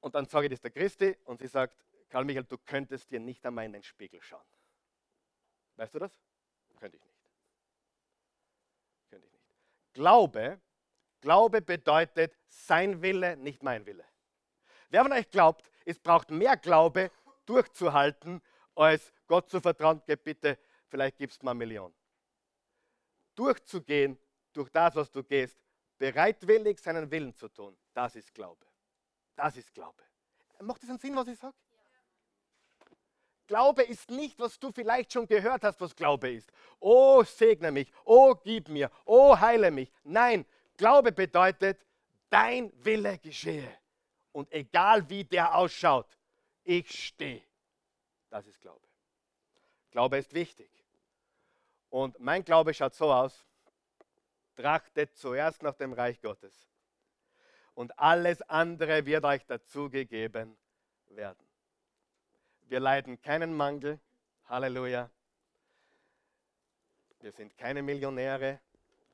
[0.00, 1.76] Und dann sage ich das der Christi und sie sagt,
[2.08, 4.46] Karl Michael, du könntest dir nicht einmal in den Spiegel schauen.
[5.76, 6.18] Weißt du das?
[6.80, 7.20] Könnte ich nicht.
[9.10, 9.92] Könnte ich nicht.
[9.92, 10.60] Glaube,
[11.20, 14.04] Glaube bedeutet sein Wille, nicht mein Wille.
[14.88, 17.10] Wer von euch glaubt, es braucht mehr Glaube,
[17.44, 18.42] durchzuhalten,
[18.74, 20.58] als Gott zu vertrauen, gib bitte,
[20.88, 21.94] vielleicht gibst du mal eine Million.
[23.34, 24.18] Durchzugehen
[24.52, 25.58] durch das, was du gehst,
[25.98, 28.66] bereitwillig seinen Willen zu tun, das ist Glaube.
[29.36, 30.02] Das ist Glaube.
[30.60, 31.54] Macht das einen Sinn, was ich sage?
[33.50, 36.52] Glaube ist nicht, was du vielleicht schon gehört hast, was Glaube ist.
[36.78, 37.92] Oh, segne mich.
[38.04, 38.92] Oh, gib mir.
[39.04, 39.90] Oh, heile mich.
[40.04, 40.46] Nein,
[40.76, 41.84] Glaube bedeutet,
[42.28, 43.76] dein Wille geschehe.
[44.30, 46.06] Und egal wie der ausschaut,
[46.62, 47.42] ich stehe.
[48.28, 48.86] Das ist Glaube.
[49.90, 50.70] Glaube ist wichtig.
[51.88, 53.44] Und mein Glaube schaut so aus,
[54.54, 56.54] trachtet zuerst nach dem Reich Gottes
[57.74, 60.56] und alles andere wird euch dazugegeben
[61.08, 61.49] werden.
[62.70, 63.98] Wir leiden keinen Mangel.
[64.44, 65.10] Halleluja.
[67.18, 68.60] Wir sind keine Millionäre.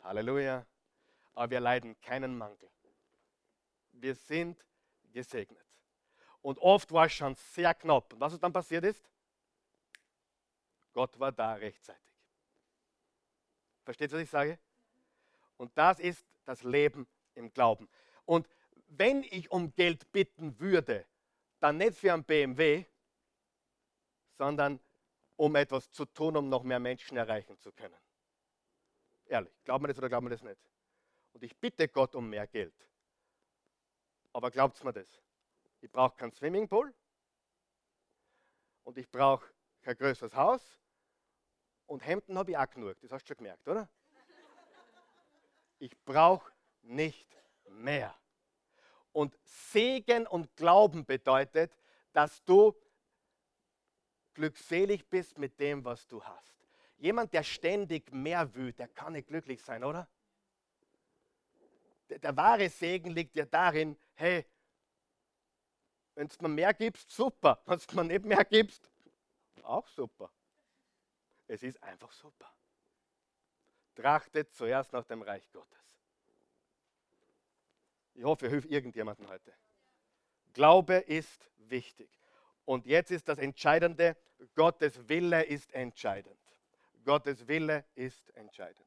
[0.03, 0.67] Halleluja.
[1.35, 2.69] Aber wir leiden keinen Mangel.
[3.93, 4.63] Wir sind
[5.11, 5.65] gesegnet.
[6.43, 8.13] Und oft war es schon sehr knapp.
[8.13, 9.03] Und was dann passiert ist?
[10.93, 12.13] Gott war da rechtzeitig.
[13.85, 14.59] Versteht ihr, was ich sage?
[15.57, 17.89] Und das ist das Leben im Glauben.
[18.27, 18.47] Und
[18.89, 21.07] wenn ich um Geld bitten würde,
[21.59, 22.85] dann nicht für ein BMW,
[24.37, 24.81] sondern
[25.37, 27.97] um etwas zu tun, um noch mehr Menschen erreichen zu können.
[29.27, 30.61] Ehrlich, glaubt man das oder glaubt man das nicht?
[31.33, 32.75] Und ich bitte Gott um mehr Geld.
[34.33, 35.21] Aber glaubt mir das?
[35.81, 36.95] Ich brauche keinen Swimmingpool
[38.85, 39.51] und ich brauche
[39.83, 40.81] kein größeres Haus
[41.87, 42.99] und Hemden habe ich auch genug.
[43.01, 43.89] Das hast du schon gemerkt, oder?
[45.79, 47.37] Ich brauche nicht
[47.69, 48.15] mehr.
[49.13, 51.73] Und Segen und Glauben bedeutet,
[52.13, 52.75] dass du
[54.37, 56.55] glückselig bist mit dem, was du hast.
[56.99, 60.09] Jemand, der ständig mehr will, der kann nicht glücklich sein, oder?
[62.09, 64.47] Der, der wahre Segen liegt ja darin, hey,
[66.15, 67.61] wenn du mir mehr gibst, super.
[67.67, 68.91] Wenn du mir nicht mehr gibst,
[69.63, 70.31] auch super.
[71.47, 72.51] Es ist einfach super.
[73.95, 75.79] Trachtet zuerst nach dem Reich Gottes.
[78.15, 79.53] Ich hoffe, ich hilft irgendjemandem heute.
[80.55, 82.09] Glaube ist wichtig.
[82.67, 84.17] Und jetzt ist das Entscheidende,
[84.55, 86.37] Gottes Wille ist entscheidend.
[87.05, 88.85] Gottes Wille ist entscheidend.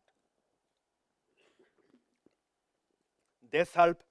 [3.41, 4.05] Deshalb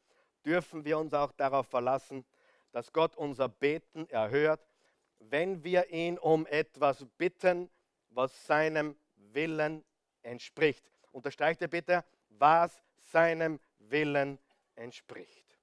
[0.44, 2.24] dürfen wir uns auch darauf verlassen,
[2.72, 4.66] dass Gott unser Beten erhört,
[5.18, 7.70] wenn wir ihn um etwas bitten,
[8.08, 9.84] was seinem Willen
[10.22, 10.90] entspricht.
[11.12, 14.38] Unterstreicht er bitte, was seinem Willen
[14.76, 15.58] entspricht.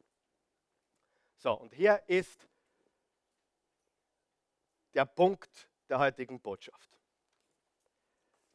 [1.38, 2.47] So, und hier ist
[4.96, 6.98] der Punkt der heutigen Botschaft.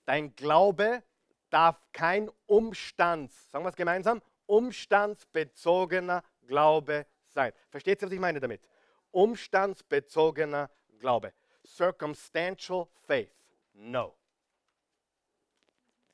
[0.04, 1.04] Dein Glaube
[1.50, 7.52] darf kein Umstands, sagen wir es gemeinsam, umstandsbezogener Glaube sein.
[7.68, 8.68] Versteht ihr, was ich meine damit?
[9.12, 11.32] Umstandsbezogener Glaube.
[11.64, 13.32] Circumstantial faith.
[13.74, 14.16] No.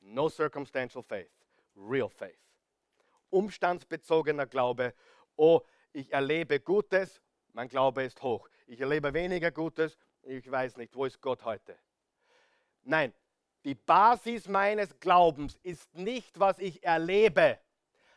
[0.01, 1.31] No circumstantial faith.
[1.75, 2.37] Real faith.
[3.29, 4.93] Umstandsbezogener Glaube.
[5.35, 5.61] Oh,
[5.93, 7.21] ich erlebe Gutes,
[7.53, 8.47] mein Glaube ist hoch.
[8.67, 9.97] Ich erlebe weniger Gutes,
[10.27, 11.77] ich weiß nicht, wo ist Gott heute?
[12.83, 13.13] Nein,
[13.63, 17.59] die Basis meines Glaubens ist nicht, was ich erlebe.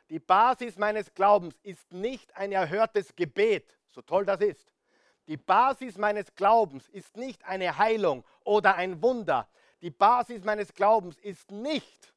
[0.09, 4.73] Die Basis meines Glaubens ist nicht ein erhörtes Gebet, so toll das ist.
[5.27, 9.49] Die Basis meines Glaubens ist nicht eine Heilung oder ein Wunder.
[9.81, 12.13] Die Basis meines Glaubens ist nicht,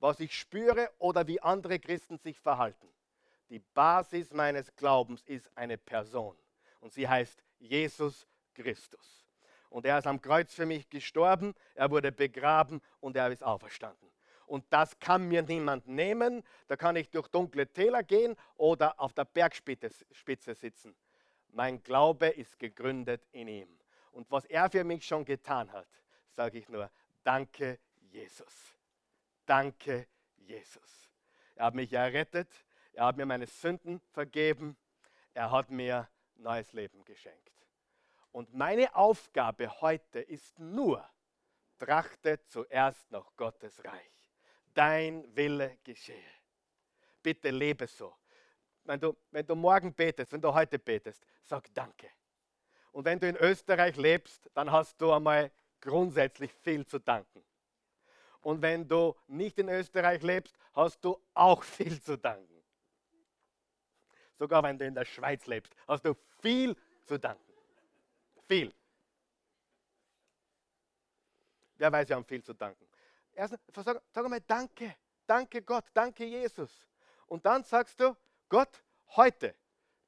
[0.00, 2.88] was ich spüre oder wie andere Christen sich verhalten.
[3.48, 6.36] Die Basis meines Glaubens ist eine Person
[6.80, 9.26] und sie heißt Jesus Christus.
[9.68, 14.10] Und er ist am Kreuz für mich gestorben, er wurde begraben und er ist auferstanden.
[14.46, 16.42] Und das kann mir niemand nehmen.
[16.66, 20.96] Da kann ich durch dunkle Täler gehen oder auf der Bergspitze sitzen.
[21.52, 23.68] Mein Glaube ist gegründet in ihm.
[24.10, 25.86] Und was er für mich schon getan hat,
[26.34, 26.90] sage ich nur,
[27.22, 27.78] danke
[28.10, 28.74] Jesus.
[29.46, 31.08] Danke Jesus.
[31.54, 32.48] Er hat mich errettet,
[32.92, 34.76] er hat mir meine Sünden vergeben,
[35.32, 36.08] er hat mir
[36.40, 37.52] neues Leben geschenkt.
[38.32, 41.04] Und meine Aufgabe heute ist nur,
[41.78, 44.30] trachte zuerst nach Gottes Reich.
[44.72, 46.32] dein Wille geschehe.
[47.22, 48.16] Bitte lebe so.
[48.84, 52.08] Wenn du, wenn du morgen betest, wenn du heute betest, sag Danke.
[52.92, 57.44] Und wenn du in Österreich lebst, dann hast du einmal grundsätzlich viel zu danken.
[58.42, 62.59] Und wenn du nicht in Österreich lebst, hast du auch viel zu danken.
[64.40, 66.74] Sogar wenn du in der Schweiz lebst, hast du viel
[67.04, 67.52] zu danken.
[68.48, 68.72] Viel.
[71.76, 72.88] Wer weiß, wir haben viel zu danken.
[73.34, 76.88] Erst sag, sag einmal Danke, danke Gott, danke Jesus.
[77.26, 78.16] Und dann sagst du,
[78.48, 78.82] Gott,
[79.14, 79.54] heute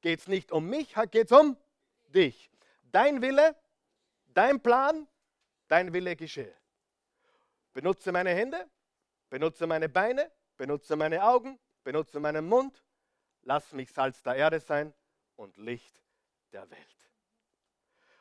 [0.00, 1.54] geht es nicht um mich, geht es um
[2.08, 2.50] dich.
[2.84, 3.54] Dein Wille,
[4.32, 5.06] dein Plan,
[5.68, 6.56] dein Wille geschehe.
[7.74, 8.66] Benutze meine Hände,
[9.28, 12.81] benutze meine Beine, benutze meine Augen, benutze meinen Mund.
[13.42, 14.94] Lass mich Salz der Erde sein
[15.36, 16.02] und Licht
[16.52, 17.10] der Welt.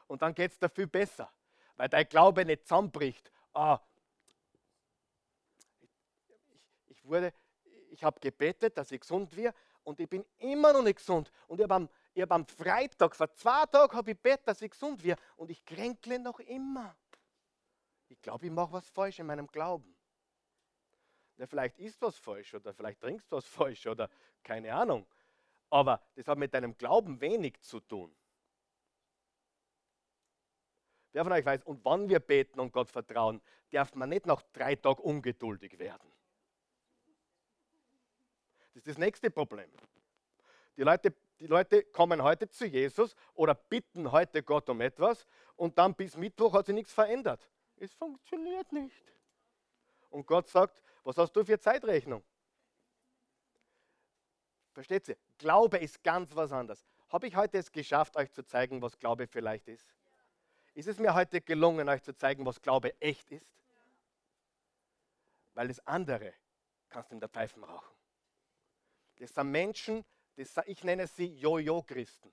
[0.07, 1.31] Und dann geht es dafür besser,
[1.75, 3.31] weil dein Glaube nicht zusammenbricht.
[3.53, 3.79] Ah,
[5.79, 5.89] ich,
[6.87, 7.33] ich wurde,
[7.89, 11.31] ich habe gebetet, dass ich gesund werde und ich bin immer noch nicht gesund.
[11.47, 14.71] Und ich habe am, hab am Freitag, vor zwei Tagen, habe ich gebetet, dass ich
[14.71, 16.95] gesund werde und ich kränkle noch immer.
[18.07, 19.95] Ich glaube, ich mache was falsch in meinem Glauben.
[21.37, 24.09] Ja, vielleicht ist was falsch oder vielleicht trinkst du was falsch oder
[24.43, 25.05] keine Ahnung.
[25.69, 28.13] Aber das hat mit deinem Glauben wenig zu tun.
[31.13, 34.41] Wer von euch weiß, und wann wir beten und Gott vertrauen, darf man nicht nach
[34.53, 36.11] drei Tagen ungeduldig werden.
[38.59, 39.69] Das ist das nächste Problem.
[40.77, 45.25] Die Leute, die Leute kommen heute zu Jesus oder bitten heute Gott um etwas
[45.57, 47.49] und dann bis Mittwoch hat sich nichts verändert.
[47.75, 49.13] Es funktioniert nicht.
[50.09, 52.23] Und Gott sagt, was hast du für Zeitrechnung?
[54.73, 55.17] Versteht ihr?
[55.37, 56.85] Glaube ist ganz was anderes.
[57.09, 59.85] Habe ich heute es geschafft, euch zu zeigen, was Glaube vielleicht ist?
[60.73, 63.51] Ist es mir heute gelungen, euch zu zeigen, was Glaube echt ist?
[65.53, 66.33] Weil das andere
[66.89, 67.95] kannst du in der Pfeifen rauchen.
[69.17, 70.05] Das sind Menschen,
[70.37, 72.31] das, ich nenne sie Jojo-Christen.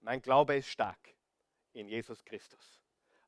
[0.00, 1.14] Mein Glaube ist stark
[1.72, 2.80] in Jesus Christus.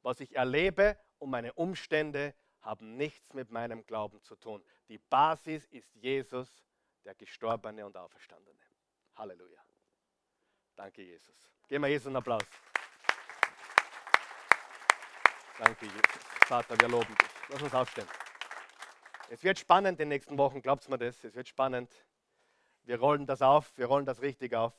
[0.03, 4.65] Was ich erlebe und meine Umstände haben nichts mit meinem Glauben zu tun.
[4.89, 6.49] Die Basis ist Jesus,
[7.05, 8.59] der Gestorbene und Auferstandene.
[9.17, 9.61] Halleluja.
[10.77, 11.35] Danke, Jesus.
[11.69, 12.43] Geben wir Jesus einen Applaus.
[15.59, 16.03] Danke, Jesus.
[16.47, 17.29] Vater, wir loben dich.
[17.49, 18.09] Lass uns aufstehen.
[19.29, 21.23] Es wird spannend in den nächsten Wochen, glaubt mir das.
[21.25, 21.91] Es wird spannend.
[22.85, 24.75] Wir rollen das auf, wir rollen das richtig auf.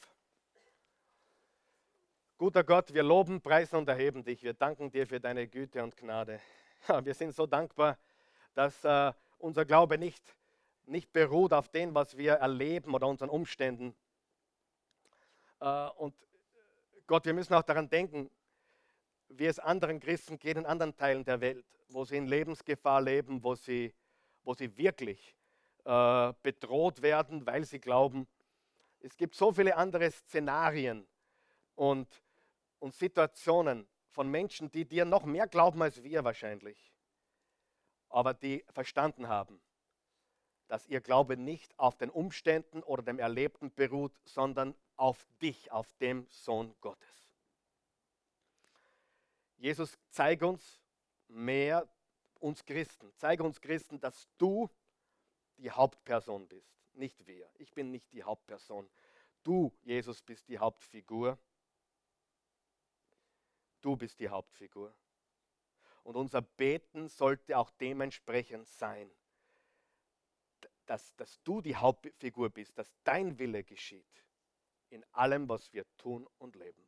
[2.38, 4.44] Guter Gott, wir loben, preisen und erheben dich.
[4.44, 6.42] Wir danken dir für deine Güte und Gnade.
[7.04, 7.98] Wir sind so dankbar,
[8.54, 10.36] dass äh, unser Glaube nicht,
[10.86, 13.96] nicht beruht auf dem, was wir erleben oder unseren Umständen.
[15.60, 16.14] Äh, und
[17.08, 18.30] Gott, wir müssen auch daran denken,
[19.30, 23.44] wie es anderen Christen geht in anderen Teilen der Welt, wo sie in Lebensgefahr leben,
[23.44, 23.94] wo sie,
[24.44, 25.36] wo sie wirklich
[25.86, 28.28] äh, bedroht werden, weil sie glauben.
[29.00, 31.08] Es gibt so viele andere Szenarien
[31.76, 32.08] und,
[32.80, 36.93] und Situationen von Menschen, die dir noch mehr glauben als wir wahrscheinlich,
[38.09, 39.59] aber die verstanden haben,
[40.68, 45.91] dass ihr Glaube nicht auf den Umständen oder dem Erlebten beruht, sondern auf dich, auf
[45.95, 47.30] dem Sohn Gottes.
[49.57, 50.82] Jesus, zeige uns
[51.28, 51.88] mehr,
[52.39, 54.70] uns Christen, zeige uns Christen, dass du
[55.57, 57.49] die Hauptperson bist, nicht wir.
[57.57, 58.89] Ich bin nicht die Hauptperson.
[59.43, 61.38] Du, Jesus, bist die Hauptfigur.
[63.84, 64.96] Du bist die Hauptfigur.
[66.04, 69.12] Und unser Beten sollte auch dementsprechend sein,
[70.86, 74.26] dass, dass du die Hauptfigur bist, dass dein Wille geschieht
[74.90, 76.82] in allem, was wir tun und leben.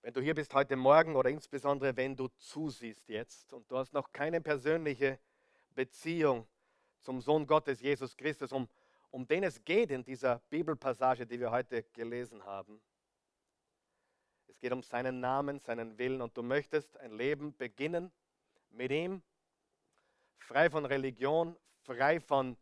[0.00, 3.92] Wenn du hier bist heute Morgen oder insbesondere wenn du zusiehst jetzt und du hast
[3.92, 5.18] noch keine persönliche
[5.74, 6.46] Beziehung
[7.00, 8.68] zum Sohn Gottes, Jesus Christus, um,
[9.10, 12.80] um den es geht in dieser Bibelpassage, die wir heute gelesen haben,
[14.48, 18.12] es geht um seinen Namen, seinen Willen und du möchtest ein Leben beginnen
[18.70, 19.22] mit ihm,
[20.38, 22.56] frei von Religion, frei von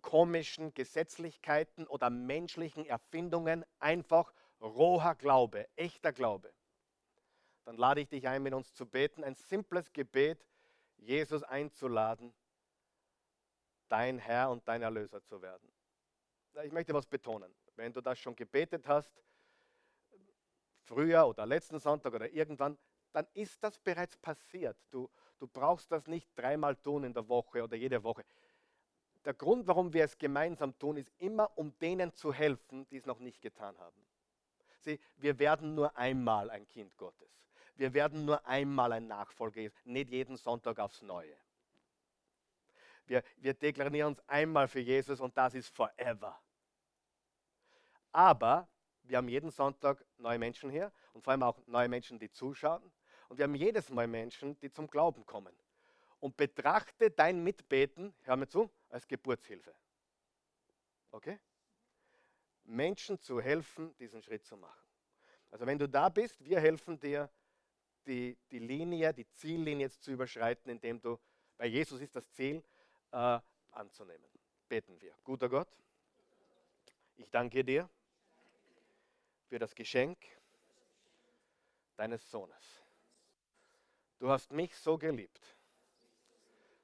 [0.00, 6.52] komischen Gesetzlichkeiten oder menschlichen Erfindungen, einfach roher Glaube, echter Glaube.
[7.64, 10.46] Dann lade ich dich ein, mit uns zu beten, ein simples Gebet,
[10.98, 12.34] Jesus einzuladen,
[13.88, 15.70] dein Herr und dein Erlöser zu werden.
[16.62, 17.52] Ich möchte was betonen.
[17.76, 19.10] Wenn du das schon gebetet hast,
[20.84, 22.78] früher oder letzten Sonntag oder irgendwann,
[23.12, 24.76] dann ist das bereits passiert.
[24.90, 25.08] Du,
[25.38, 28.24] du brauchst das nicht dreimal tun in der Woche oder jede Woche.
[29.24, 33.06] Der Grund, warum wir es gemeinsam tun, ist immer, um denen zu helfen, die es
[33.06, 34.06] noch nicht getan haben.
[34.80, 37.30] Sieh, wir werden nur einmal ein Kind Gottes.
[37.76, 41.36] wir werden nur einmal ein Nachfolger, nicht jeden Sonntag aufs Neue.
[43.06, 46.40] Wir, wir deklarieren uns einmal für Jesus und das ist forever.
[48.12, 48.68] Aber
[49.04, 52.82] wir haben jeden Sonntag neue Menschen hier und vor allem auch neue Menschen, die zuschauen.
[53.28, 55.54] Und wir haben jedes Mal Menschen, die zum Glauben kommen.
[56.20, 59.74] Und betrachte dein Mitbeten, hör mir zu, als Geburtshilfe.
[61.10, 61.38] Okay?
[62.64, 64.80] Menschen zu helfen, diesen Schritt zu machen.
[65.50, 67.30] Also wenn du da bist, wir helfen dir,
[68.06, 71.18] die, die Linie, die Ziellinie jetzt zu überschreiten, indem du,
[71.56, 72.62] bei Jesus ist das Ziel,
[73.12, 73.38] äh,
[73.70, 74.26] anzunehmen.
[74.68, 75.14] Beten wir.
[75.24, 75.68] Guter Gott,
[77.16, 77.88] ich danke dir
[79.54, 80.18] für das Geschenk
[81.94, 82.82] deines Sohnes.
[84.18, 85.40] Du hast mich so geliebt,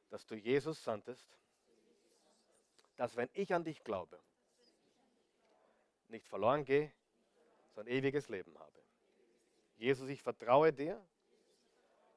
[0.09, 1.37] dass du Jesus sandtest,
[2.95, 4.21] dass wenn ich an dich glaube,
[6.07, 6.93] nicht verloren gehe,
[7.75, 8.81] sondern ewiges Leben habe.
[9.77, 11.05] Jesus, ich vertraue dir,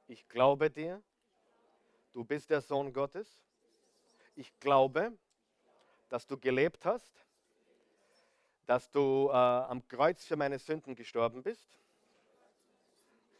[0.06, 1.02] ich glaube dir,
[2.12, 3.44] du bist der Sohn Gottes.
[4.36, 5.18] Ich glaube,
[6.10, 7.26] dass du gelebt hast,
[8.66, 11.80] dass du äh, am Kreuz für meine Sünden gestorben bist,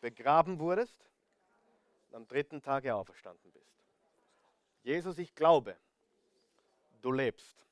[0.02, 1.10] begraben wurdest
[2.10, 3.74] und am dritten Tage auferstanden bist.
[4.84, 5.78] Jesus, ich glaube,
[7.02, 7.66] du lebst.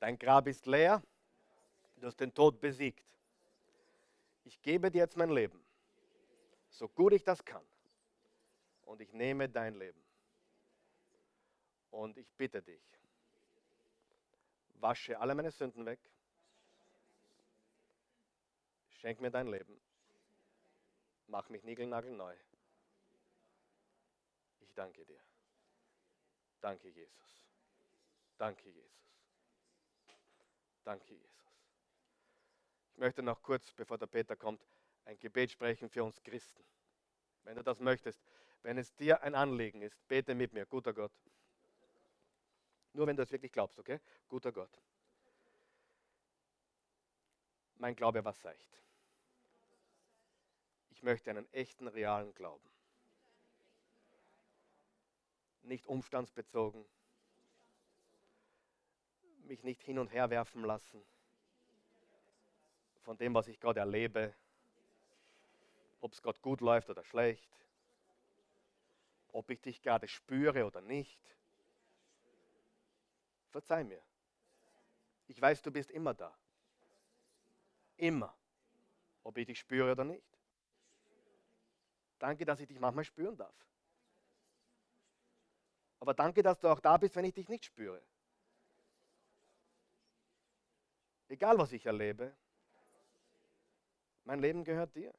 [0.00, 1.02] Dein Grab ist leer,
[1.96, 3.04] du hast den Tod besiegt.
[4.44, 5.62] Ich gebe dir jetzt mein Leben,
[6.70, 7.64] so gut ich das kann.
[8.82, 10.02] Und ich nehme dein Leben.
[11.92, 12.82] Und ich bitte dich,
[14.80, 16.00] wasche alle meine Sünden weg
[19.00, 19.80] Schenk mir dein Leben.
[21.26, 22.36] Mach mich niegelnagelneu.
[24.60, 25.20] Ich danke dir.
[26.60, 27.46] Danke, Jesus.
[28.36, 28.90] Danke, Jesus.
[30.84, 31.30] Danke, Jesus.
[32.92, 34.62] Ich möchte noch kurz, bevor der Peter kommt,
[35.06, 36.62] ein Gebet sprechen für uns Christen.
[37.44, 38.22] Wenn du das möchtest,
[38.62, 41.12] wenn es dir ein Anliegen ist, bete mit mir, guter Gott.
[42.92, 43.98] Nur wenn du es wirklich glaubst, okay?
[44.28, 44.78] Guter Gott.
[47.76, 48.80] Mein Glaube war seicht.
[51.00, 52.68] Ich möchte einen echten, realen Glauben.
[55.62, 56.84] Nicht umstandsbezogen.
[59.44, 61.02] Mich nicht hin und her werfen lassen
[63.00, 64.34] von dem, was ich gerade erlebe.
[66.02, 67.50] Ob es gerade gut läuft oder schlecht.
[69.32, 71.18] Ob ich dich gerade spüre oder nicht.
[73.48, 74.02] Verzeih mir.
[75.28, 76.36] Ich weiß, du bist immer da.
[77.96, 78.36] Immer.
[79.24, 80.39] Ob ich dich spüre oder nicht.
[82.20, 83.54] Danke, dass ich dich manchmal spüren darf.
[85.98, 88.00] Aber danke, dass du auch da bist, wenn ich dich nicht spüre.
[91.28, 92.36] Egal, was ich erlebe,
[94.24, 95.14] mein Leben gehört dir.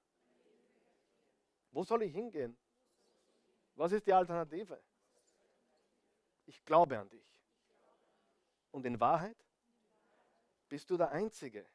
[1.71, 2.55] Wo soll ich hingehen?
[3.75, 4.79] Was ist die Alternative?
[6.45, 7.25] Ich glaube an dich.
[8.71, 9.37] Und in Wahrheit
[10.69, 11.65] bist du der Einzige,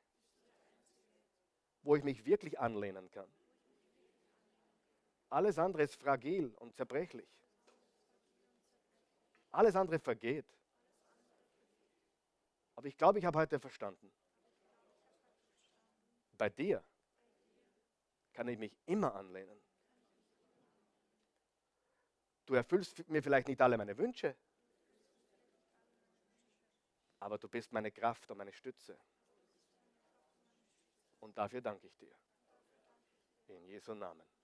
[1.82, 3.30] wo ich mich wirklich anlehnen kann.
[5.28, 7.28] Alles andere ist fragil und zerbrechlich.
[9.50, 10.46] Alles andere vergeht.
[12.76, 14.12] Aber ich glaube, ich habe heute verstanden.
[16.32, 16.84] Bei dir
[18.34, 19.58] kann ich mich immer anlehnen.
[22.44, 24.36] Du erfüllst mir vielleicht nicht alle meine Wünsche,
[27.18, 28.96] aber du bist meine Kraft und meine Stütze.
[31.18, 32.14] Und dafür danke ich dir.
[33.48, 34.35] In Jesu Namen.